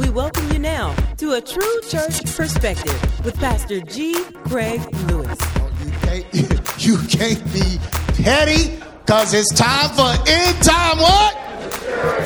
[0.00, 4.14] We welcome you now to a true church perspective with Pastor G.
[4.46, 5.36] Craig Lewis.
[5.40, 6.26] Oh, you can't,
[6.78, 7.78] you can't be
[8.22, 11.36] petty because it's time for end time what?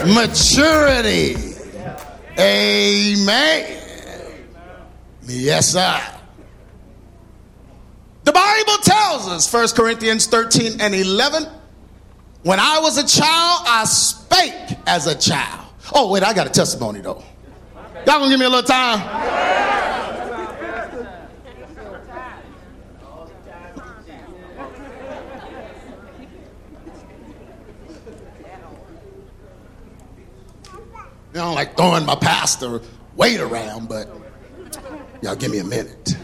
[0.07, 1.35] Maturity.
[2.39, 3.83] Amen.
[5.27, 6.01] Yes, sir.
[8.23, 11.49] The Bible tells us, 1 Corinthians 13 and 11,
[12.45, 15.67] when I was a child, I spake as a child.
[15.93, 17.25] Oh, wait, I got a testimony though.
[18.07, 19.01] Y'all gonna give me a little time?
[31.33, 32.81] You know, like throwing my pastor
[33.17, 34.09] weight around, but
[35.23, 36.15] y'all give me a minute.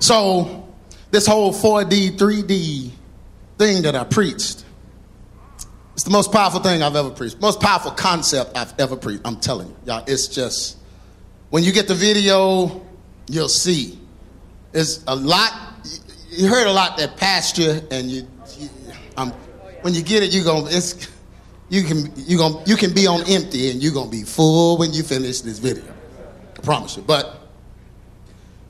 [0.00, 0.66] So,
[1.10, 2.90] this whole 4D, 3D
[3.58, 4.64] thing that I preached,
[5.98, 7.40] it's the most powerful thing I've ever preached.
[7.40, 9.22] Most powerful concept I've ever preached.
[9.24, 10.78] I'm telling you, y'all, it's just,
[11.50, 12.86] when you get the video,
[13.26, 13.98] you'll see.
[14.72, 15.52] It's a lot,
[16.30, 18.68] you heard a lot that pasture, and you, you
[19.16, 19.32] um,
[19.80, 21.08] when you get it, you're going it's,
[21.68, 24.92] you can you going you can be on empty and you're gonna be full when
[24.92, 25.92] you finish this video.
[26.56, 27.02] I promise you.
[27.02, 27.40] But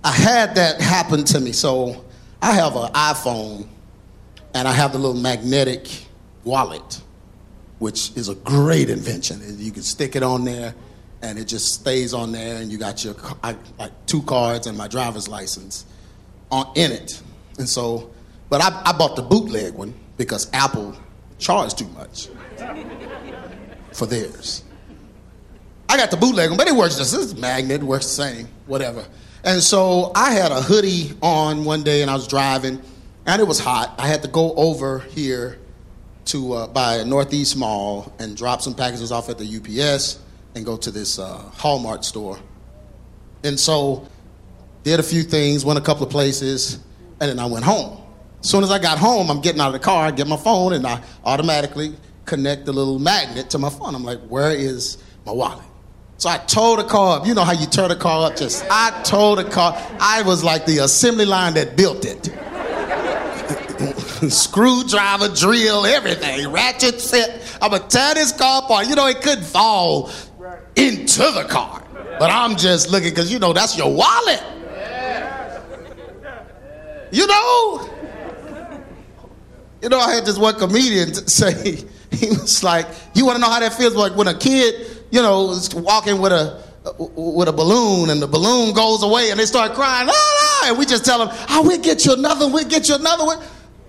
[0.03, 1.53] I had that happen to me.
[1.53, 2.07] So
[2.41, 3.69] I have an iPhone
[4.55, 6.07] and I have the little magnetic
[6.43, 7.03] wallet,
[7.79, 9.41] which is a great invention.
[9.59, 10.75] You can stick it on there
[11.23, 14.77] and it just stays on there and you got your I, like two cards and
[14.77, 15.85] my driver's license
[16.51, 17.21] on in it.
[17.59, 18.11] And so,
[18.49, 20.97] but I, I bought the bootleg one because Apple
[21.39, 22.29] charged too much
[23.93, 24.65] for theirs.
[25.89, 29.05] I got the bootleg one, but it works just this magnet works the same, whatever.
[29.45, 32.83] And so I had a hoodie on one day, and I was driving,
[33.25, 33.95] and it was hot.
[33.99, 35.59] I had to go over here
[36.29, 40.19] to uh, by a Northeast Mall and drop some packages off at the UPS
[40.55, 42.39] and go to this uh, Hallmark store.
[43.45, 44.07] And so
[44.83, 46.75] did a few things, went a couple of places,
[47.21, 48.03] and then I went home.
[48.41, 50.37] As soon as I got home, I'm getting out of the car, I get my
[50.37, 51.95] phone, and I automatically
[52.25, 53.95] connect the little magnet to my phone.
[53.95, 55.65] I'm like, where is my wallet?
[56.19, 57.27] So I towed the car up.
[57.27, 58.37] You know how you turn the car up?
[58.37, 59.75] Just I towed the car.
[60.01, 62.29] I was like the assembly line that built it.
[64.29, 67.57] Screwdriver, drill, everything, ratchet set.
[67.63, 68.89] I'm gonna tear this car apart.
[68.89, 70.11] You know it couldn't fall
[70.75, 71.85] into the car,
[72.19, 74.43] but I'm just looking because you know that's your wallet.
[77.11, 77.91] You know,
[79.83, 83.51] you know I had this one comedian say he was like, "You want to know
[83.51, 86.61] how that feels like when a kid, you know, is walking with a
[86.97, 90.87] with a balloon and the balloon goes away and they start crying, ah, and we
[90.87, 93.39] just tell them, oh, we'll get you another one, we'll get you another one.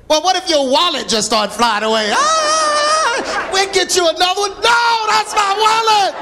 [0.10, 2.10] Well, what if your wallet just started flying away?
[2.12, 4.50] Ah, we'll get you another one.
[4.50, 6.16] No, that's my wallet.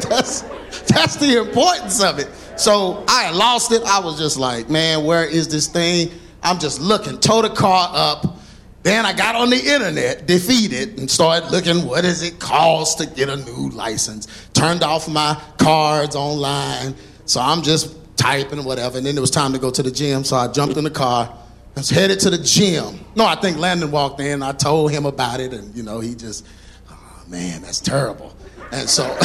[0.08, 0.40] that's,
[0.88, 2.28] that's the importance of it.
[2.58, 3.82] So I lost it.
[3.84, 6.10] I was just like, man, where is this thing?
[6.42, 8.38] I'm just looking, tow the car up.
[8.82, 13.06] Then I got on the internet, defeated, and started looking what does it cost to
[13.06, 14.48] get a new license.
[14.54, 16.94] Turned off my cards online.
[17.26, 18.96] So I'm just typing whatever.
[18.96, 20.24] And then it was time to go to the gym.
[20.24, 21.36] So I jumped in the car.
[21.76, 22.98] I was headed to the gym.
[23.14, 24.42] No, I think Landon walked in.
[24.42, 26.46] I told him about it, and you know, he just,
[26.90, 28.34] oh, man, that's terrible.
[28.72, 29.04] And so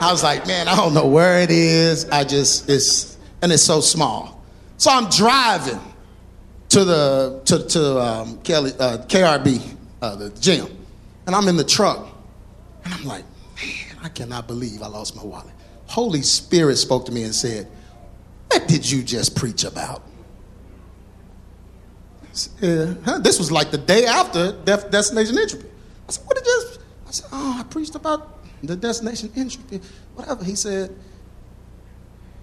[0.00, 2.10] I was like, man, I don't know where it is.
[2.10, 4.44] I just, it's, and it's so small.
[4.78, 5.80] So I'm driving
[6.70, 10.66] to the to, to um, Kelly, uh, KRB, uh, the gym,
[11.26, 12.08] and I'm in the truck,
[12.84, 13.24] and I'm like,
[13.54, 15.54] man, I cannot believe I lost my wallet.
[15.86, 17.68] Holy Spirit spoke to me and said,
[18.48, 20.02] "What did you just preach about?"
[22.32, 23.18] Said, huh?
[23.18, 25.68] This was like the day after Def- Destination Entropy.
[26.08, 26.68] I said, "What did you?"
[27.06, 29.80] I said, "Oh, I preached about the Destination Entropy,
[30.14, 30.94] whatever." He said,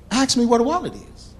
[0.09, 1.34] "Ask me where the wallet is."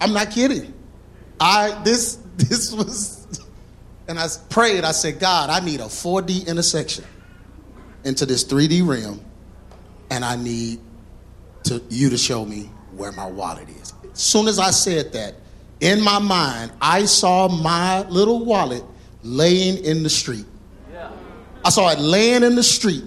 [0.00, 0.74] I'm not kidding.
[1.38, 3.22] I this this was
[4.08, 7.04] and I prayed, I said, God, I need a 4D intersection
[8.04, 9.20] into this 3D realm,
[10.10, 10.80] and I need
[11.64, 13.94] to you to show me where my wallet is.
[14.12, 15.34] As soon as I said that,
[15.80, 18.84] in my mind, I saw my little wallet
[19.22, 20.46] laying in the street.
[21.64, 23.04] I saw it laying in the street.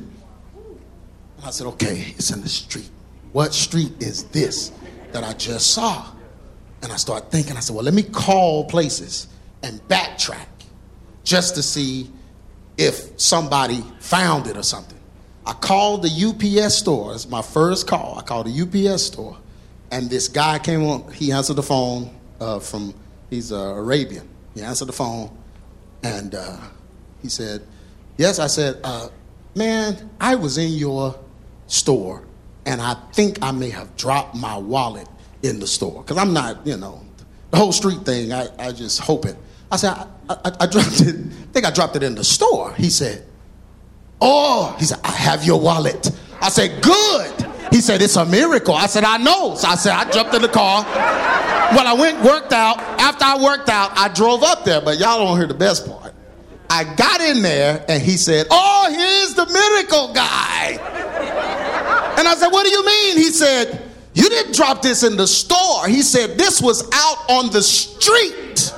[1.44, 2.89] I said, okay, it's in the street.
[3.33, 4.71] What street is this
[5.12, 6.09] that I just saw?
[6.81, 9.27] And I started thinking, I said, well, let me call places
[9.62, 10.48] and backtrack
[11.24, 12.09] just to see
[12.77, 14.98] if somebody found it or something.
[15.45, 17.13] I called the UPS store.
[17.13, 18.18] It's my first call.
[18.18, 19.38] I called the UPS store.
[19.92, 22.94] And this guy came on, he answered the phone, uh, from,
[23.30, 24.27] he's uh, Arabian.
[24.56, 25.36] He answered the phone
[26.04, 26.57] and uh,
[27.22, 27.62] he said,
[28.18, 28.39] Yes.
[28.39, 29.10] I said, uh,
[29.56, 31.18] Man, I was in your
[31.68, 32.25] store
[32.66, 35.07] and I think I may have dropped my wallet
[35.44, 36.01] in the store.
[36.01, 37.01] Because I'm not, you know,
[37.51, 39.36] the whole street thing, I, I just hope it.
[39.71, 42.73] I said, I, I, I dropped it, I think I dropped it in the store.
[42.73, 43.25] He said,
[44.21, 46.12] Oh, he said, I have your wallet.
[46.41, 47.45] I said, Good.
[47.71, 48.73] He said, It's a miracle.
[48.73, 49.56] I said, I know.
[49.56, 50.83] So I said, I jumped in the car.
[50.83, 52.79] Well, I went, worked out.
[53.00, 56.13] After I worked out, I drove up there, but y'all don't hear the best part.
[56.69, 60.77] I got in there and he said, Oh, here's the miracle guy.
[62.17, 63.17] And I said, What do you mean?
[63.17, 63.81] He said,
[64.13, 65.88] You didn't drop this in the store.
[65.88, 68.73] He said, This was out on the street.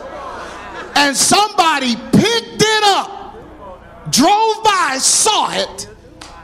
[0.97, 3.37] And somebody picked it up,
[4.09, 5.87] drove by, saw it,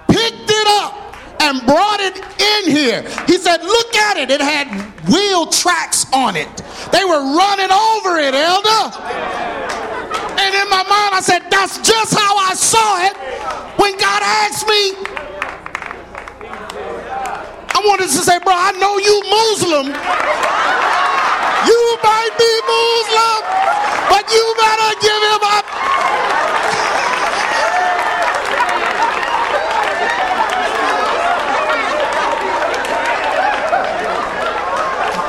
[0.07, 0.94] picked it up,
[1.41, 3.01] and brought it in here.
[3.25, 4.29] He said, Look at it.
[4.29, 4.69] It had
[5.09, 6.55] wheel tracks on it.
[6.91, 8.83] They were running over it, Elder.
[10.38, 13.17] And in my mind, I said, That's just how I saw it
[13.79, 14.94] when God asked me.
[17.73, 19.88] I wanted to say, Bro, I know you Muslim.
[21.63, 23.02] You might be Muslim,
[24.31, 25.65] you better give him up.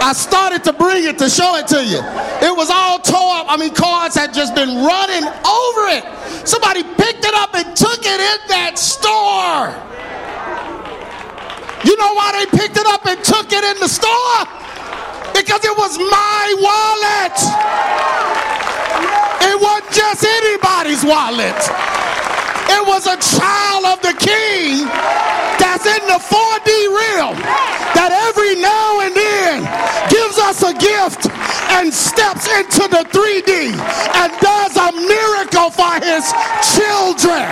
[0.05, 1.99] I started to bring it to show it to you.
[2.45, 3.47] It was all tore up.
[3.49, 6.05] I mean, cars had just been running over it.
[6.47, 9.73] Somebody picked it up and took it in that store.
[11.89, 14.54] You know why they picked it up and took it in the store?
[15.45, 17.37] Because it was my wallet.
[19.45, 21.61] It wasn't just anybody's wallet.
[22.73, 24.89] It was a child of the king
[25.61, 27.37] that's in the 4D realm
[27.93, 29.69] that every now and then
[30.09, 31.29] gives us a gift
[31.77, 33.77] and steps into the 3D
[34.17, 36.25] and does a miracle for his
[36.73, 37.45] children.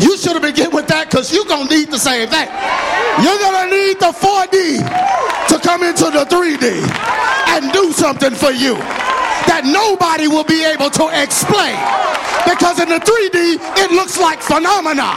[0.00, 2.48] You should have getting with that because you're going to need the same thing.
[3.22, 4.78] You're going to need the 4D
[5.50, 6.86] to come into the 3D
[7.58, 8.74] and do something for you
[9.50, 11.74] that nobody will be able to explain.
[12.46, 15.10] Because in the 3D, it looks like phenomena.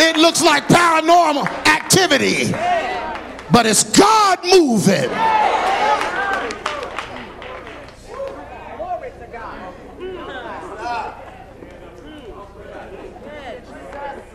[0.00, 2.52] It looks like paranormal activity.
[3.52, 5.10] But it's God moving.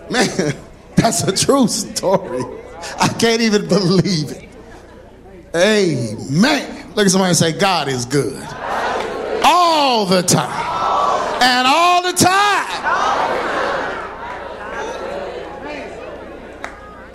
[0.09, 0.55] Man,
[0.95, 2.43] that's a true story.
[2.99, 4.49] I can't even believe it.
[5.55, 6.93] Amen.
[6.95, 8.41] Look at somebody and say, God is good.
[9.43, 11.41] All the time.
[11.41, 12.65] And all the time.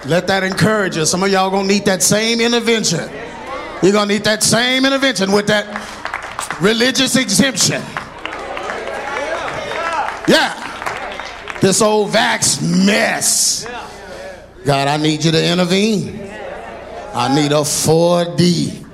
[0.06, 1.06] Let that encourage you.
[1.06, 3.08] Some of y'all gonna need that same intervention.
[3.82, 7.82] You're gonna need that same intervention with that religious exemption.
[10.28, 10.63] Yeah
[11.64, 13.66] this old vax mess.
[14.66, 16.30] God, I need you to intervene.
[17.14, 18.86] I need a 4D.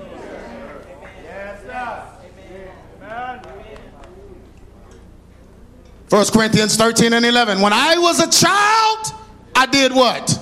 [6.06, 7.60] First Corinthians 13 and 11.
[7.60, 9.14] When I was a child,
[9.56, 10.38] I did what?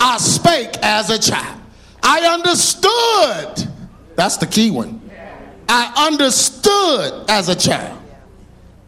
[0.00, 1.60] I spake as a child.
[2.02, 3.72] I understood.
[4.16, 5.00] That's the key one.
[5.68, 8.02] I understood as a child.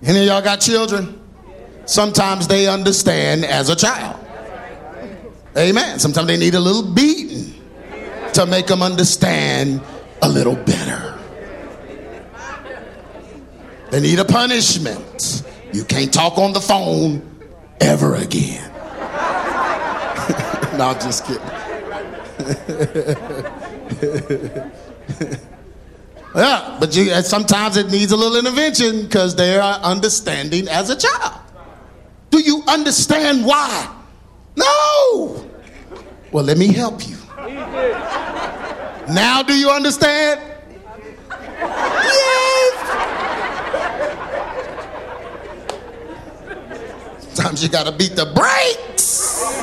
[0.03, 1.19] Any of y'all got children?
[1.89, 4.25] Sometimes they understand as a child.
[5.57, 5.99] Amen.
[5.99, 7.55] Sometimes they need a little beating
[8.35, 9.81] to make them understand
[10.23, 11.19] a little better.
[13.91, 15.43] They need a punishment.
[15.73, 17.23] You can't talk on the phone
[17.81, 18.71] ever again.
[20.77, 21.43] no, I'm just kidding.
[26.35, 30.97] yeah, but you, sometimes it needs a little intervention because they are understanding as a
[30.97, 31.41] child.
[32.31, 33.95] Do you understand why?
[34.57, 35.45] No.
[36.33, 37.17] Well, let me help you.
[39.09, 40.41] Now, do you understand?
[41.61, 42.75] Yes.
[47.35, 49.55] Sometimes you got to beat the brakes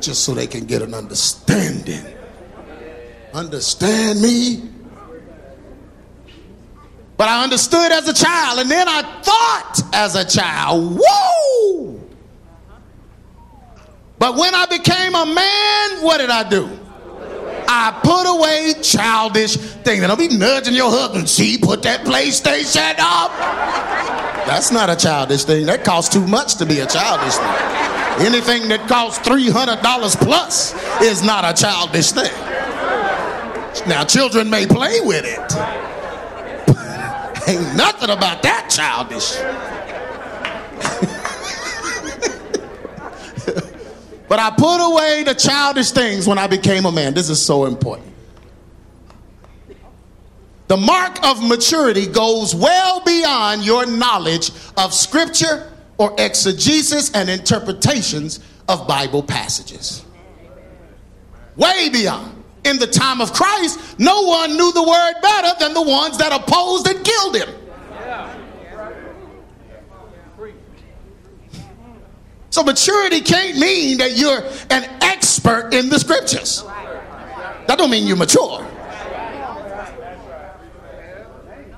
[0.00, 2.04] just so they can get an understanding.
[3.34, 4.62] Understand me?
[7.18, 11.00] But I understood as a child, and then I thought as a child.
[11.00, 12.00] Woo!
[14.20, 16.70] But when I became a man, what did I do?
[17.68, 20.04] I put away childish things.
[20.04, 21.28] I'll be nudging your husband.
[21.28, 23.32] See, put that PlayStation up.
[24.46, 25.66] That's not a childish thing.
[25.66, 28.26] That costs too much to be a childish thing.
[28.26, 30.72] Anything that costs $300 plus
[31.02, 32.32] is not a childish thing.
[33.88, 35.97] Now, children may play with it.
[37.48, 39.36] Ain't nothing about that childish.
[44.28, 47.14] But I put away the childish things when I became a man.
[47.14, 48.12] This is so important.
[50.66, 58.40] The mark of maturity goes well beyond your knowledge of scripture or exegesis and interpretations
[58.68, 60.04] of Bible passages.
[61.56, 62.37] Way beyond.
[62.68, 66.32] In the time of Christ, no one knew the word better than the ones that
[66.32, 67.48] opposed and killed him.
[72.50, 76.62] So maturity can't mean that you're an expert in the scriptures.
[76.62, 78.66] That don't mean you're mature.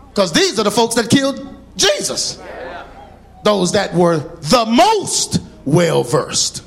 [0.09, 2.43] Because these are the folks that killed Jesus.
[3.45, 6.65] Those that were the most well versed.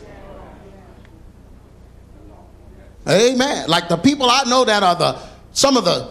[3.07, 3.67] Amen.
[3.67, 5.19] Like the people I know that are the
[5.51, 6.09] some of the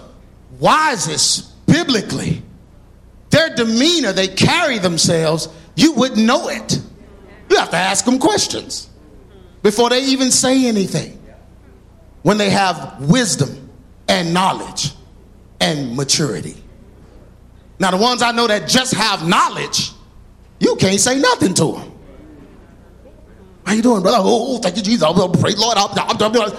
[0.58, 2.42] wisest biblically.
[3.30, 6.78] Their demeanor, they carry themselves, you wouldn't know it.
[7.48, 8.90] You have to ask them questions
[9.62, 11.18] before they even say anything.
[12.22, 13.70] When they have wisdom
[14.06, 14.92] and knowledge
[15.60, 16.56] and maturity.
[17.80, 19.90] Now, the ones I know that just have knowledge,
[20.60, 21.92] you can't say nothing to them.
[23.64, 24.18] How you doing, brother?
[24.20, 25.02] Oh, thank you, Jesus.
[25.04, 25.76] Oh, praise Lord.
[25.78, 26.52] I'm, I'm, I'm,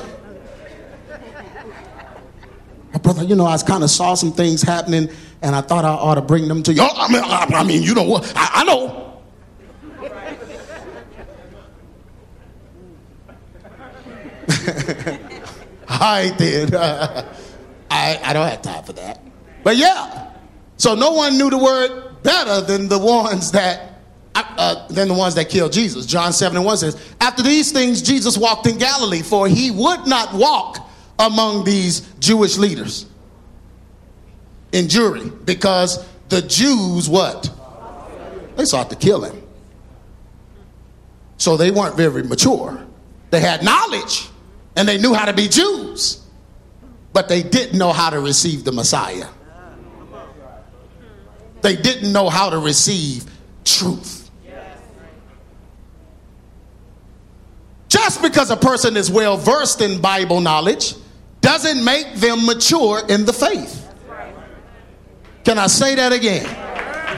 [3.04, 5.10] brother, you know, I kind of saw some things happening,
[5.42, 6.82] and I thought I ought to bring them to you.
[6.82, 8.32] I mean, I, mean you know what?
[8.36, 9.22] I, I know.
[15.88, 16.74] I did.
[16.76, 19.22] I, I don't have time for that.
[19.64, 20.32] But yeah.
[20.78, 24.00] So no one knew the word better than the ones that
[24.36, 26.06] uh, than the ones that killed Jesus.
[26.06, 30.08] John 7 and 1 says, After these things, Jesus walked in Galilee, for he would
[30.08, 33.05] not walk among these Jewish leaders
[34.72, 37.51] in Jewry, because the Jews, what?
[38.55, 39.41] They sought to kill him.
[41.38, 42.86] So they weren't very mature.
[43.29, 44.29] They had knowledge,
[44.75, 46.22] and they knew how to be Jews,
[47.12, 49.27] but they didn't know how to receive the Messiah.
[51.62, 53.25] They didn't know how to receive
[53.63, 54.23] truth.
[57.94, 60.96] Just because a person is well versed in Bible knowledge
[61.42, 63.88] doesn't make them mature in the faith.
[65.44, 66.44] Can I say that again?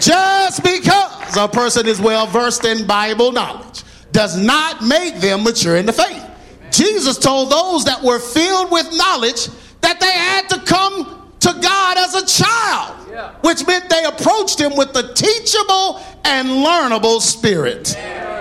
[0.01, 5.77] Just because a person is well versed in Bible knowledge does not make them mature
[5.77, 6.29] in the faith.
[6.71, 9.47] Jesus told those that were filled with knowledge
[9.79, 14.75] that they had to come to God as a child, which meant they approached Him
[14.75, 17.95] with a teachable and learnable spirit.
[17.97, 18.34] Yeah.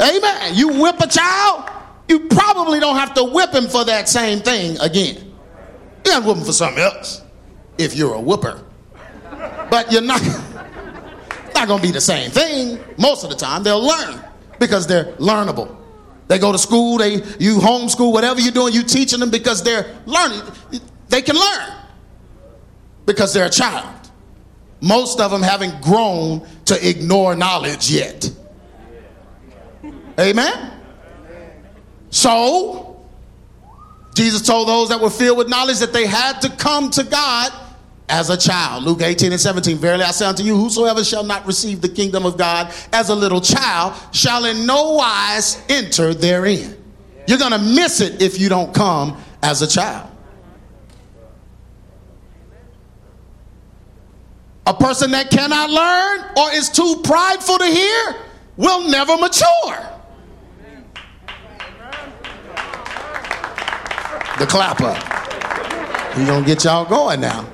[0.00, 0.54] Amen.
[0.54, 1.70] You whip a child,
[2.08, 5.16] you probably don't have to whip him for that same thing again.
[6.04, 7.22] You can whip him for something else
[7.78, 8.64] if you're a whooper.
[9.70, 10.22] But you're not,
[11.54, 12.78] not going to be the same thing.
[12.96, 14.22] Most of the time, they'll learn
[14.58, 15.76] because they're learnable.
[16.28, 19.96] They go to school, they you homeschool, whatever you're doing, you teaching them because they're
[20.04, 20.42] learning.
[21.08, 21.72] They can learn
[23.06, 23.94] because they're a child.
[24.80, 28.30] Most of them haven't grown to ignore knowledge yet.
[30.18, 30.72] Amen.
[32.10, 33.06] So,
[34.14, 37.52] Jesus told those that were filled with knowledge that they had to come to God
[38.08, 38.84] as a child.
[38.84, 39.76] Luke 18 and 17.
[39.76, 43.14] Verily I say unto you, whosoever shall not receive the kingdom of God as a
[43.14, 46.76] little child shall in no wise enter therein.
[47.26, 50.10] You're going to miss it if you don't come as a child.
[54.66, 58.16] A person that cannot learn or is too prideful to hear
[58.56, 59.97] will never mature.
[64.38, 64.94] The clapper.
[66.18, 67.46] He to get y'all going now.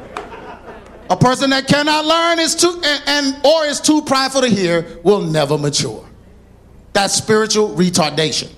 [1.11, 4.99] A person that cannot learn is too and, and or is too prideful to hear
[5.03, 6.05] will never mature.
[6.93, 8.51] That's spiritual retardation.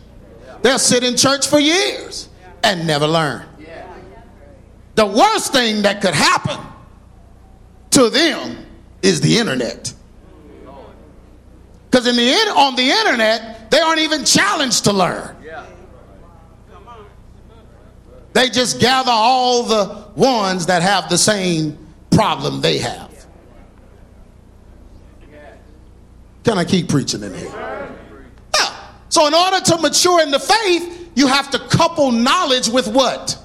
[0.62, 2.28] They'll sit in church for years
[2.62, 3.46] and never learn.
[4.96, 6.58] The worst thing that could happen
[7.90, 8.66] to them
[9.02, 9.92] is the internet.
[11.90, 15.35] Because in the on the internet, they aren't even challenged to learn.
[18.36, 21.78] They just gather all the ones that have the same
[22.10, 23.26] problem they have.
[26.44, 27.50] Can I keep preaching in here?
[28.60, 28.76] Yeah.
[29.08, 33.38] So, in order to mature in the faith, you have to couple knowledge with what?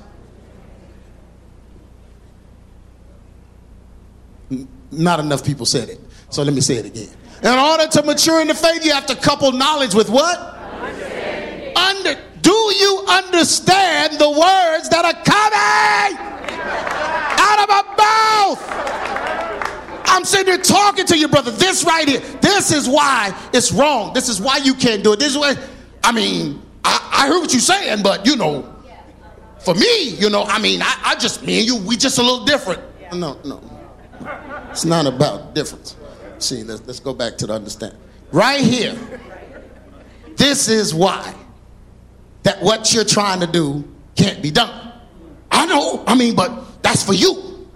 [4.92, 6.02] Not enough people said it.
[6.30, 7.08] So let me say it again.
[7.42, 10.38] In order to mature in the faith, you have to couple knowledge with what?
[10.38, 11.78] Understanding.
[11.78, 16.18] Under, do you understand the words that are coming
[17.40, 18.82] out of my mouth?
[20.08, 21.52] I'm sitting here talking to you, brother.
[21.52, 24.14] This right here, this is why it's wrong.
[24.14, 25.20] This is why you can't do it.
[25.20, 25.56] This is why,
[26.04, 28.76] I mean, I, I heard what you're saying, but you know,
[29.60, 32.22] for me, you know, I mean, I, I just, me and you, we just a
[32.22, 32.82] little different.
[33.14, 33.62] No, no.
[34.70, 35.96] It's not about difference.
[36.40, 38.00] See, let's, let's go back to the understanding.
[38.32, 38.98] Right here,
[40.36, 41.36] this is why
[42.44, 43.84] that what you're trying to do
[44.16, 44.94] can't be done.
[45.52, 47.70] I know, I mean, but that's for you.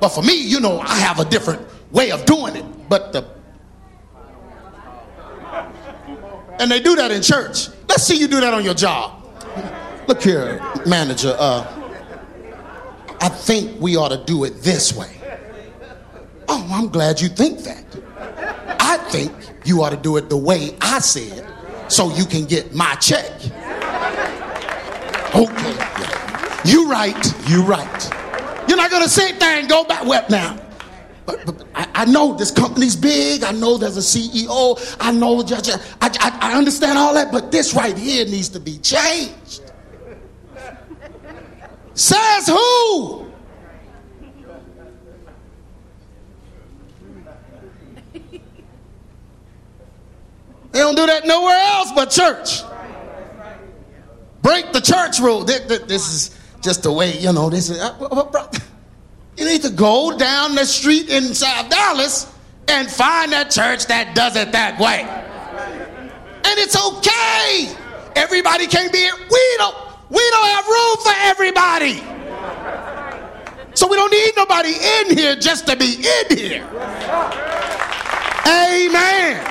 [0.00, 2.64] But for me, you know, I have a different way of doing it.
[2.88, 3.38] But the
[6.60, 7.68] and they do that in church.
[7.88, 9.24] Let's see you do that on your job.
[10.08, 11.36] Look here, manager.
[11.38, 11.66] Uh,
[13.20, 15.10] I think we ought to do it this way.
[16.48, 17.84] Oh, I'm glad you think that.
[18.80, 19.32] I think
[19.64, 21.46] you ought to do it the way I said
[21.88, 23.30] so you can get my check.
[25.34, 25.76] Okay.
[25.76, 26.60] Yeah.
[26.64, 27.48] You right.
[27.48, 28.10] You right.
[28.68, 30.04] You're not to sit there and go back.
[30.04, 30.58] Well, now,
[31.26, 33.42] but, but I, I, know this company's big.
[33.44, 34.96] I know there's a CEO.
[35.00, 35.42] I know,
[36.00, 39.62] I, I, I understand all that, but this right here needs to be changed.
[41.94, 43.26] Says who?
[50.70, 52.62] They don't do that nowhere else but church.
[54.42, 55.44] Break the church rule.
[55.44, 57.78] This is just the way, you know, this is.
[57.78, 58.48] Uh,
[59.36, 62.32] you need to go down the street in South Dallas
[62.66, 65.02] and find a church that does it that way.
[66.44, 67.74] And it's okay.
[68.16, 69.14] Everybody can't be here.
[69.30, 69.76] We don't,
[70.10, 72.02] we don't have room for everybody.
[73.74, 76.66] So we don't need nobody in here just to be in here.
[78.46, 79.44] Amen.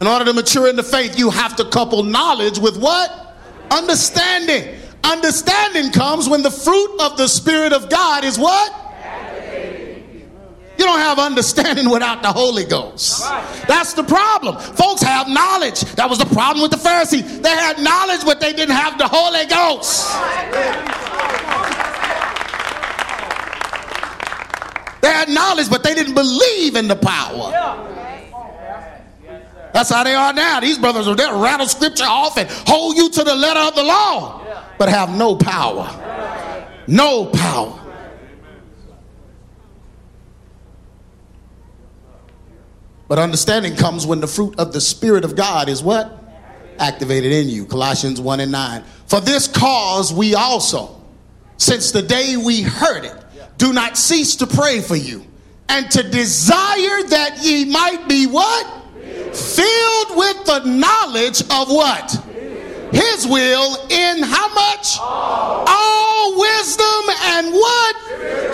[0.00, 3.36] In order to mature in the faith, you have to couple knowledge with what?
[3.70, 4.76] Understanding.
[5.04, 8.72] Understanding comes when the fruit of the Spirit of God is what?
[10.78, 13.28] You don't have understanding without the Holy Ghost.
[13.68, 14.58] That's the problem.
[14.58, 15.80] Folks have knowledge.
[15.96, 17.40] That was the problem with the Pharisees.
[17.40, 20.08] They had knowledge, but they didn't have the Holy Ghost.
[25.02, 27.98] They had knowledge, but they didn't believe in the power.
[29.72, 30.60] That's how they are now.
[30.60, 33.84] These brothers are there, rattle scripture off and hold you to the letter of the
[33.84, 34.42] law,
[34.78, 35.88] but have no power.
[36.86, 37.76] No power.
[43.06, 46.16] But understanding comes when the fruit of the Spirit of God is what?
[46.78, 47.66] Activated in you.
[47.66, 48.84] Colossians 1 and 9.
[49.06, 51.00] For this cause we also,
[51.56, 53.16] since the day we heard it,
[53.58, 55.26] do not cease to pray for you
[55.68, 58.79] and to desire that ye might be what?
[59.34, 62.10] Filled with the knowledge of what?
[62.92, 64.98] His will in how much?
[65.00, 67.96] All, wisdom and what?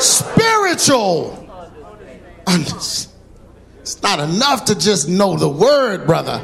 [0.02, 1.42] Spiritual.
[2.46, 6.42] It's not enough to just know the word, brother.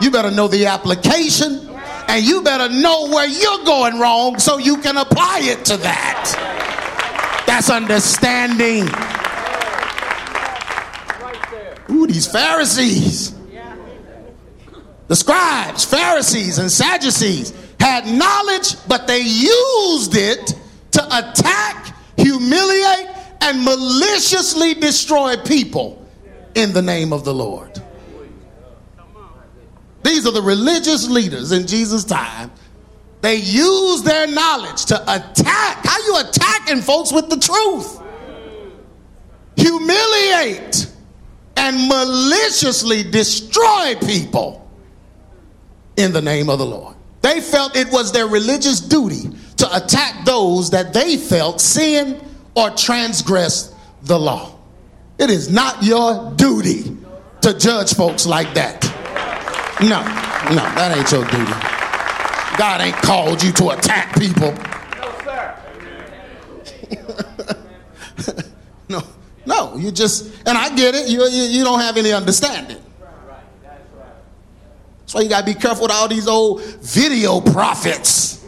[0.00, 1.68] You better know the application
[2.08, 7.44] and you better know where you're going wrong so you can apply it to that.
[7.46, 8.88] That's understanding.
[11.90, 13.35] Ooh, these Pharisees.
[15.08, 20.54] The scribes, Pharisees, and Sadducees had knowledge, but they used it
[20.92, 23.08] to attack, humiliate,
[23.40, 26.04] and maliciously destroy people
[26.54, 27.80] in the name of the Lord.
[30.02, 32.50] These are the religious leaders in Jesus' time.
[33.20, 35.84] They use their knowledge to attack.
[35.84, 38.00] How you attacking folks with the truth?
[39.56, 40.90] Humiliate
[41.56, 44.65] and maliciously destroy people
[45.96, 46.96] in the name of the Lord.
[47.22, 52.20] They felt it was their religious duty to attack those that they felt sin
[52.54, 54.56] or transgressed the law.
[55.18, 56.96] It is not your duty
[57.42, 58.84] to judge folks like that.
[59.80, 60.00] No,
[60.54, 61.52] no, that ain't your duty.
[62.56, 64.52] God ain't called you to attack people.
[64.52, 65.18] No,
[68.22, 68.44] sir.
[68.88, 69.02] no,
[69.44, 72.82] no, you just, and I get it, you, you, you don't have any understanding.
[75.06, 78.44] That's why you got to be careful with all these old video prophets.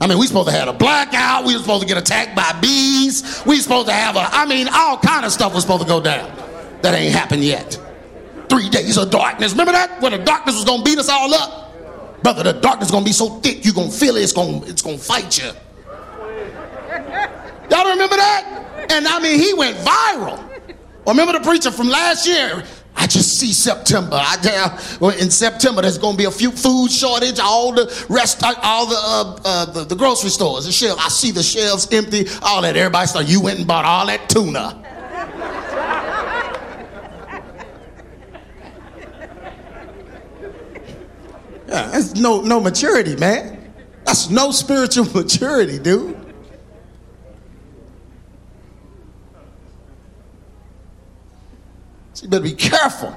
[0.00, 1.44] I mean, we supposed to have a blackout.
[1.44, 3.42] We were supposed to get attacked by bees.
[3.44, 6.00] We supposed to have a, I mean, all kind of stuff was supposed to go
[6.00, 6.34] down.
[6.80, 7.78] That ain't happened yet.
[8.48, 9.52] three days of darkness.
[9.52, 10.00] Remember that?
[10.00, 12.22] Where the darkness was going to beat us all up?
[12.22, 14.22] Brother, the darkness is going to be so thick, you're going to feel it.
[14.22, 15.50] It's going to it's to fight you.
[17.70, 18.86] Y'all remember that?
[18.90, 20.42] And I mean, he went viral.
[21.06, 22.64] Remember the preacher from last year?
[23.04, 24.16] I just see September.
[24.18, 27.38] I, well, in September, there's going to be a few food shortage.
[27.38, 30.98] All the rest, all the uh, uh, the, the, grocery stores, the shelf.
[30.98, 32.24] I see the shelves empty.
[32.40, 32.78] All that.
[32.78, 33.26] Everybody start.
[33.26, 34.48] You went and bought all that tuna.
[41.68, 43.70] yeah, that's no no maturity, man.
[44.06, 46.23] That's no spiritual maturity, dude.
[52.24, 53.14] You better be careful.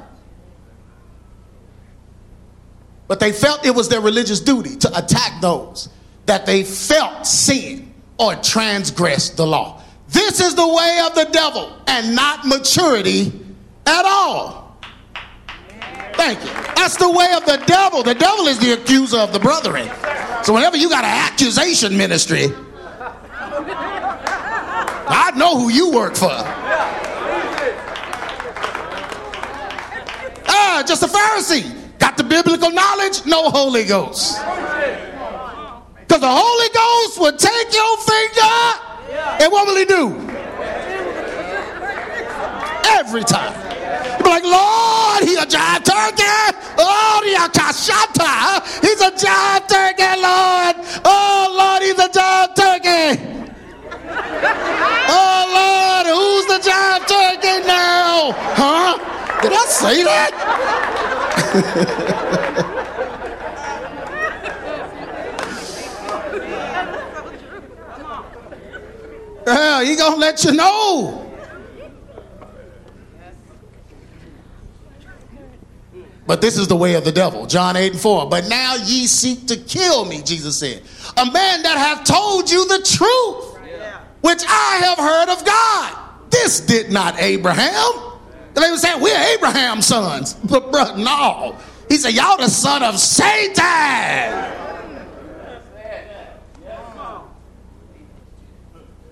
[3.07, 5.89] But they felt it was their religious duty to attack those
[6.25, 9.81] that they felt sin or transgressed the law.
[10.09, 13.31] This is the way of the devil and not maturity
[13.85, 14.77] at all.
[16.15, 16.49] Thank you.
[16.75, 18.03] That's the way of the devil.
[18.03, 19.89] The devil is the accuser of the brethren.
[20.43, 22.47] So whenever you got an accusation ministry,
[25.09, 26.66] I know who you work for.
[30.85, 31.65] Just a Pharisee.
[31.97, 34.37] Got the biblical knowledge, no Holy Ghost.
[35.99, 40.15] Because the Holy Ghost will take your finger, and what will he do?
[42.87, 43.53] Every time.
[44.17, 46.23] you be like, Lord, he's a giant turkey.
[46.77, 50.75] Oh, yeah, Kashata, he's a giant turkey, Lord.
[51.03, 53.21] Oh, Lord, he's a giant turkey.
[55.09, 58.31] Oh, Lord, who's the giant turkey now?
[58.55, 59.17] Huh?
[59.41, 60.31] Did I say that?
[69.85, 71.23] He gonna let you know.
[76.25, 77.45] But this is the way of the devil.
[77.45, 78.27] John 8 and 4.
[78.29, 80.81] But now ye seek to kill me, Jesus said.
[81.15, 83.57] A man that hath told you the truth,
[84.19, 85.97] which I have heard of God.
[86.29, 88.16] This did not Abraham.
[88.57, 90.33] They were saying, We're Abraham's sons.
[90.33, 91.57] But, bro, no.
[91.89, 94.55] He said, Y'all the son of Satan.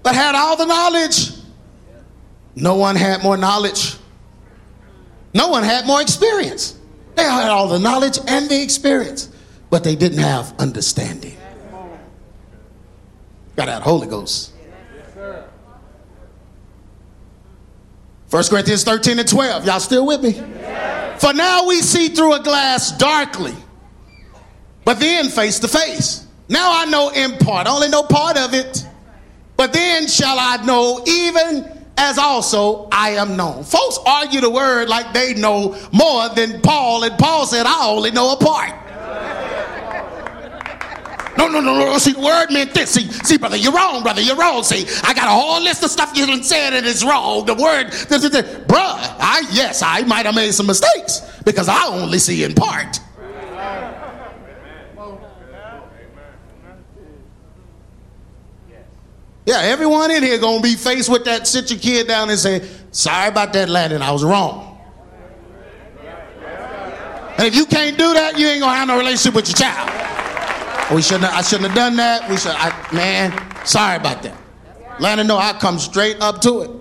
[0.02, 1.32] But had all the knowledge.
[2.56, 3.96] No one had more knowledge.
[5.34, 6.78] No one had more experience.
[7.16, 9.30] They had all the knowledge and the experience,
[9.70, 11.38] but they didn't have understanding.
[13.56, 14.55] Got that Holy Ghost.
[18.36, 19.65] 1 Corinthians 13 and 12.
[19.65, 20.34] Y'all still with me?
[21.19, 23.54] For now we see through a glass darkly,
[24.84, 26.28] but then face to face.
[26.50, 28.86] Now I know in part, I only know part of it,
[29.56, 33.63] but then shall I know even as also I am known.
[33.63, 38.12] Folks argue the word like they know more than Paul, and Paul said, I only
[38.12, 38.85] know a part.
[41.38, 41.98] No, no, no, no.
[41.98, 42.91] See, the word meant this.
[42.91, 44.21] See, see, brother, you're wrong, brother.
[44.21, 44.63] You're wrong.
[44.63, 47.45] See, I got a whole list of stuff you done said and it's wrong.
[47.45, 48.45] The word, this, this, this.
[48.65, 53.00] bruh, I, yes, I might have made some mistakes because I only see in part.
[59.45, 61.45] Yeah, everyone in here gonna be faced with that.
[61.45, 64.02] Sit your kid down and say, "Sorry about that, Landon.
[64.02, 64.80] I was wrong."
[67.38, 70.14] And if you can't do that, you ain't gonna have no relationship with your child.
[70.93, 71.34] We shouldn't.
[71.34, 72.30] I shouldn't have done that.
[72.30, 72.52] We should.
[72.52, 74.38] I, man, sorry about that.
[75.00, 76.71] Let him know I come straight up to it.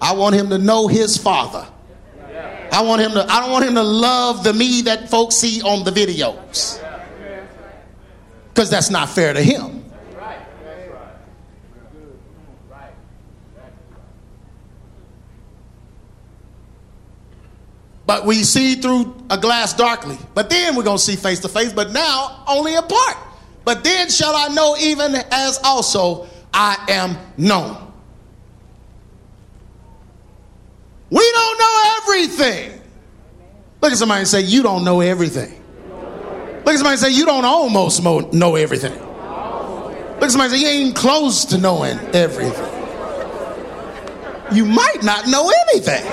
[0.00, 1.66] I want him to know his father.
[2.72, 3.26] I want him to.
[3.30, 6.82] I don't want him to love the me that folks see on the videos.
[8.48, 9.84] Because that's not fair to him.
[18.06, 20.18] But we see through a glass darkly.
[20.34, 23.16] But then we're going to see face to face, but now only a part.
[23.70, 27.76] But then shall I know even as also I am known.
[31.08, 32.80] We don't know everything.
[33.80, 35.54] Look at somebody and say, You don't know everything.
[35.88, 38.94] Look at somebody and say, You don't almost know everything.
[38.94, 42.66] Look at somebody and say, You ain't close to knowing everything.
[44.52, 46.04] You might not know anything.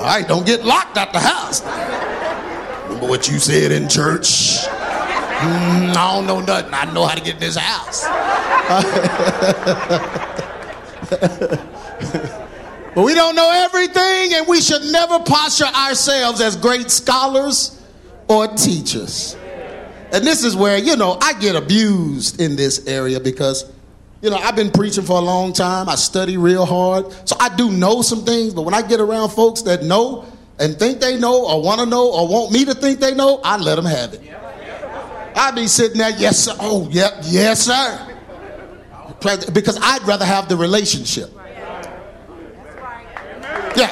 [0.07, 1.61] Right, don't get locked at the house.
[2.85, 4.63] Remember what you said in church?
[4.63, 6.73] Mm, I don't know nothing.
[6.73, 8.05] I know how to get in this house.
[12.95, 17.77] but we don't know everything, and we should never posture ourselves as great scholars
[18.29, 19.35] or teachers.
[20.13, 23.69] And this is where, you know, I get abused in this area because,
[24.21, 25.89] you know, I've been preaching for a long time.
[25.89, 27.11] I study real hard.
[27.27, 30.25] So I do know some things, but when I get around folks that know
[30.59, 33.39] and think they know or want to know or want me to think they know,
[33.43, 34.21] I let them have it.
[35.35, 36.55] I be sitting there, yes, sir.
[36.59, 38.15] Oh, yep, yes, sir.
[39.53, 41.31] Because I'd rather have the relationship.
[43.75, 43.91] Yeah.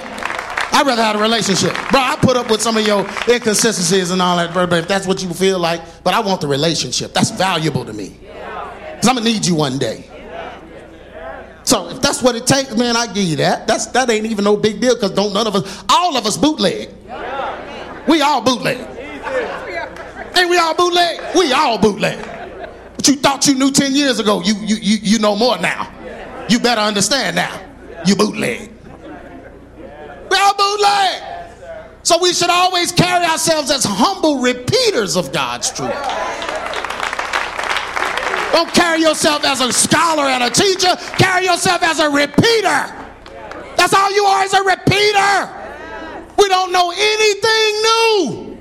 [0.72, 1.72] I'd rather have a relationship.
[1.92, 5.06] Bro, I put up with some of your inconsistencies and all that, but if that's
[5.06, 7.14] what you feel like, but I want the relationship.
[7.14, 8.18] That's valuable to me.
[8.20, 10.10] Because I'm going to need you one day.
[11.65, 13.67] So if that's what it takes, man, I give you that.
[13.67, 16.38] That's that ain't even no big deal because don't none of us, all of us
[16.38, 16.89] bootleg.
[18.08, 18.78] We all bootleg.
[20.38, 21.21] Ain't we all bootleg?
[21.36, 22.23] We all bootleg.
[22.95, 25.91] But you thought you knew 10 years ago, you you you, you know more now.
[26.49, 27.60] You better understand now.
[28.06, 28.69] You bootleg.
[30.30, 31.23] We all bootleg.
[32.04, 35.89] So we should always carry ourselves as humble repeaters of God's truth.
[38.56, 40.96] Don't carry yourself as a scholar and a teacher.
[41.18, 42.88] Carry yourself as a repeater.
[43.76, 45.50] That's all you are is a repeater.
[46.38, 48.58] We don't know anything new.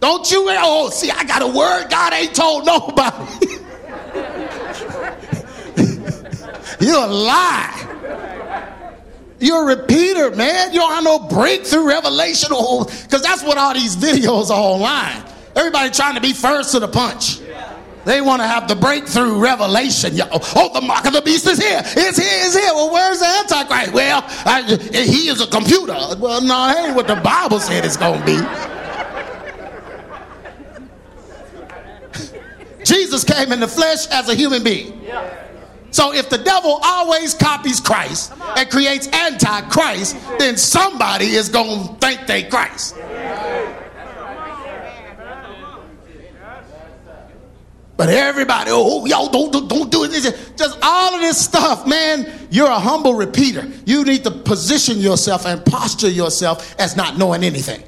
[0.00, 0.46] Don't you?
[0.48, 3.46] Oh, see, I got a word God ain't told nobody.
[6.80, 7.84] You're a lie.
[9.38, 10.72] You're a repeater, man.
[10.72, 15.24] You don't have no breakthrough revelation, because that's what all these videos are online.
[15.56, 17.40] Everybody trying to be first to the punch.
[18.04, 20.18] They want to have the breakthrough revelation.
[20.32, 21.82] Oh, the mark of the beast is here.
[21.84, 22.40] It's here.
[22.46, 22.72] It's here.
[22.72, 23.92] Well, where's the Antichrist?
[23.92, 25.92] Well, I, he is a computer.
[25.92, 28.38] Well, no, that ain't what the Bible said it's going to be.
[32.84, 35.06] Jesus came in the flesh as a human being.
[35.90, 41.94] So if the devil always copies Christ and creates antichrist, then somebody is going to
[41.94, 42.96] think they Christ.
[47.98, 50.12] But everybody, oh, oh yo, don't, don't, don't do it.
[50.56, 52.32] Just all of this stuff, man.
[52.48, 53.68] You're a humble repeater.
[53.84, 57.82] You need to position yourself and posture yourself as not knowing anything.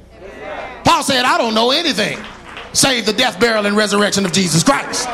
[0.83, 2.19] Paul said, I don't know anything
[2.73, 5.07] save the death, burial, and resurrection of Jesus Christ.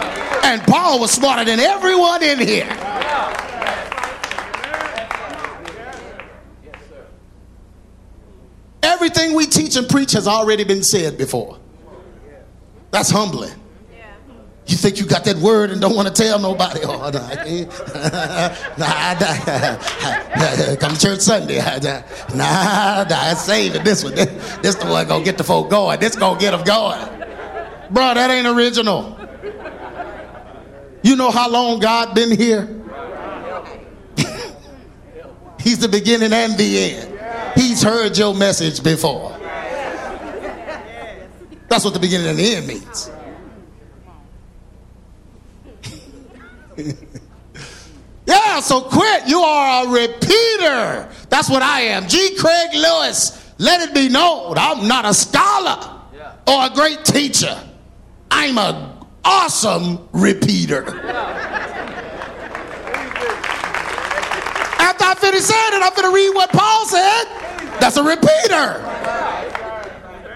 [0.43, 2.67] And Paul was smarter than everyone in here.
[8.83, 11.57] Everything we teach and preach has already been said before.
[12.91, 13.53] That's humbling.
[14.67, 16.81] You think you got that word and don't want to tell nobody?
[16.83, 17.19] Oh, no,
[18.77, 19.15] nah,
[20.75, 21.59] come to church Sunday.
[22.35, 23.85] Nah, nah, save it.
[23.85, 26.01] This one, this, this the one gonna get the folk going.
[26.01, 26.99] This gonna get them going.
[27.91, 29.17] Bro, that ain't original.
[31.01, 32.67] You know how long God been here?
[35.61, 37.19] He's the beginning and the end.
[37.55, 39.31] He's heard your message before.
[41.69, 43.11] That's what the beginning and the end means.
[48.25, 49.27] yeah, so quit.
[49.27, 51.09] You are a repeater.
[51.29, 52.07] That's what I am.
[52.07, 52.35] G.
[52.37, 53.43] Craig Lewis.
[53.57, 56.01] Let it be known I'm not a scholar
[56.47, 57.59] or a great teacher.
[58.29, 58.93] I'm an
[59.25, 60.85] awesome repeater.
[64.79, 67.25] After I finish saying it, I'm going to read what Paul said.
[67.79, 68.83] That's a repeater.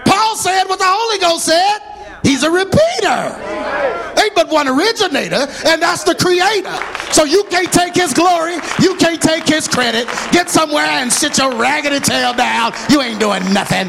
[0.04, 1.78] Paul said what the Holy Ghost said.
[2.22, 3.82] He's a repeater.
[4.20, 6.76] Ain't but one originator, and that's the creator.
[7.12, 10.06] So you can't take his glory, you can't take his credit.
[10.30, 12.72] Get somewhere and sit your raggedy tail down.
[12.88, 13.88] You ain't doing nothing.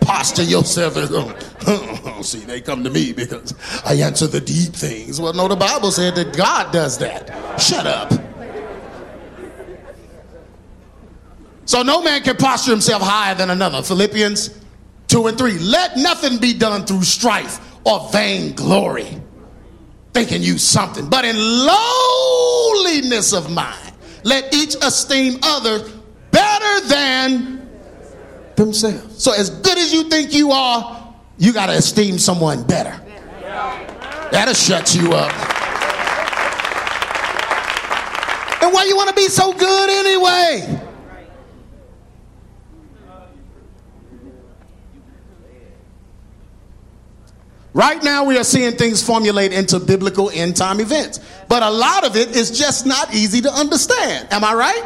[0.00, 1.32] Posture yourself go,
[1.66, 5.20] oh, see, they come to me because I answer the deep things.
[5.20, 7.60] Well, no, the Bible said that God does that.
[7.60, 8.12] Shut up.
[11.72, 13.82] So no man can posture himself higher than another.
[13.82, 14.60] Philippians
[15.08, 15.58] 2 and 3.
[15.58, 19.08] Let nothing be done through strife or vain glory,
[20.12, 23.90] thinking you something, but in lowliness of mind,
[24.22, 25.90] let each esteem others
[26.30, 27.66] better than
[28.56, 29.24] themselves.
[29.24, 33.00] So as good as you think you are, you got to esteem someone better.
[34.30, 35.32] That'll shut you up.
[38.62, 40.90] And why you want to be so good anyway?
[47.74, 51.20] Right now, we are seeing things formulate into biblical end time events.
[51.48, 54.28] But a lot of it is just not easy to understand.
[54.30, 54.84] Am I right?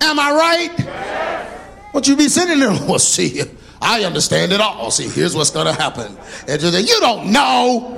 [0.00, 0.78] Am I right?
[0.78, 1.60] Yes.
[1.92, 2.70] Won't you be sitting there?
[2.88, 3.42] Well, see,
[3.80, 4.90] I understand it all.
[4.90, 6.16] See, here's what's going to happen.
[6.48, 7.96] And you don't know.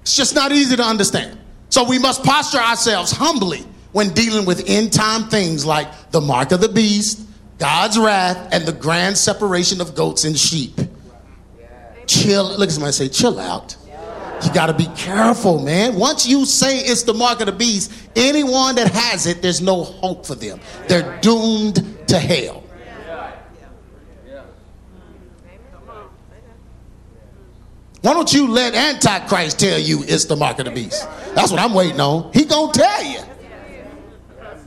[0.00, 1.36] It's just not easy to understand.
[1.68, 6.52] So we must posture ourselves humbly when dealing with end time things like the mark
[6.52, 7.25] of the beast,
[7.58, 10.78] God's wrath, and the grand separation of goats and sheep.
[12.06, 12.44] Chill.
[12.44, 13.76] Look at somebody say, chill out.
[14.44, 15.94] You got to be careful, man.
[15.94, 19.82] Once you say it's the mark of the beast, anyone that has it, there's no
[19.82, 20.60] hope for them.
[20.88, 22.62] They're doomed to hell.
[28.02, 31.08] Why don't you let Antichrist tell you it's the mark of the beast?
[31.34, 32.32] That's what I'm waiting on.
[32.32, 33.18] He gonna tell you.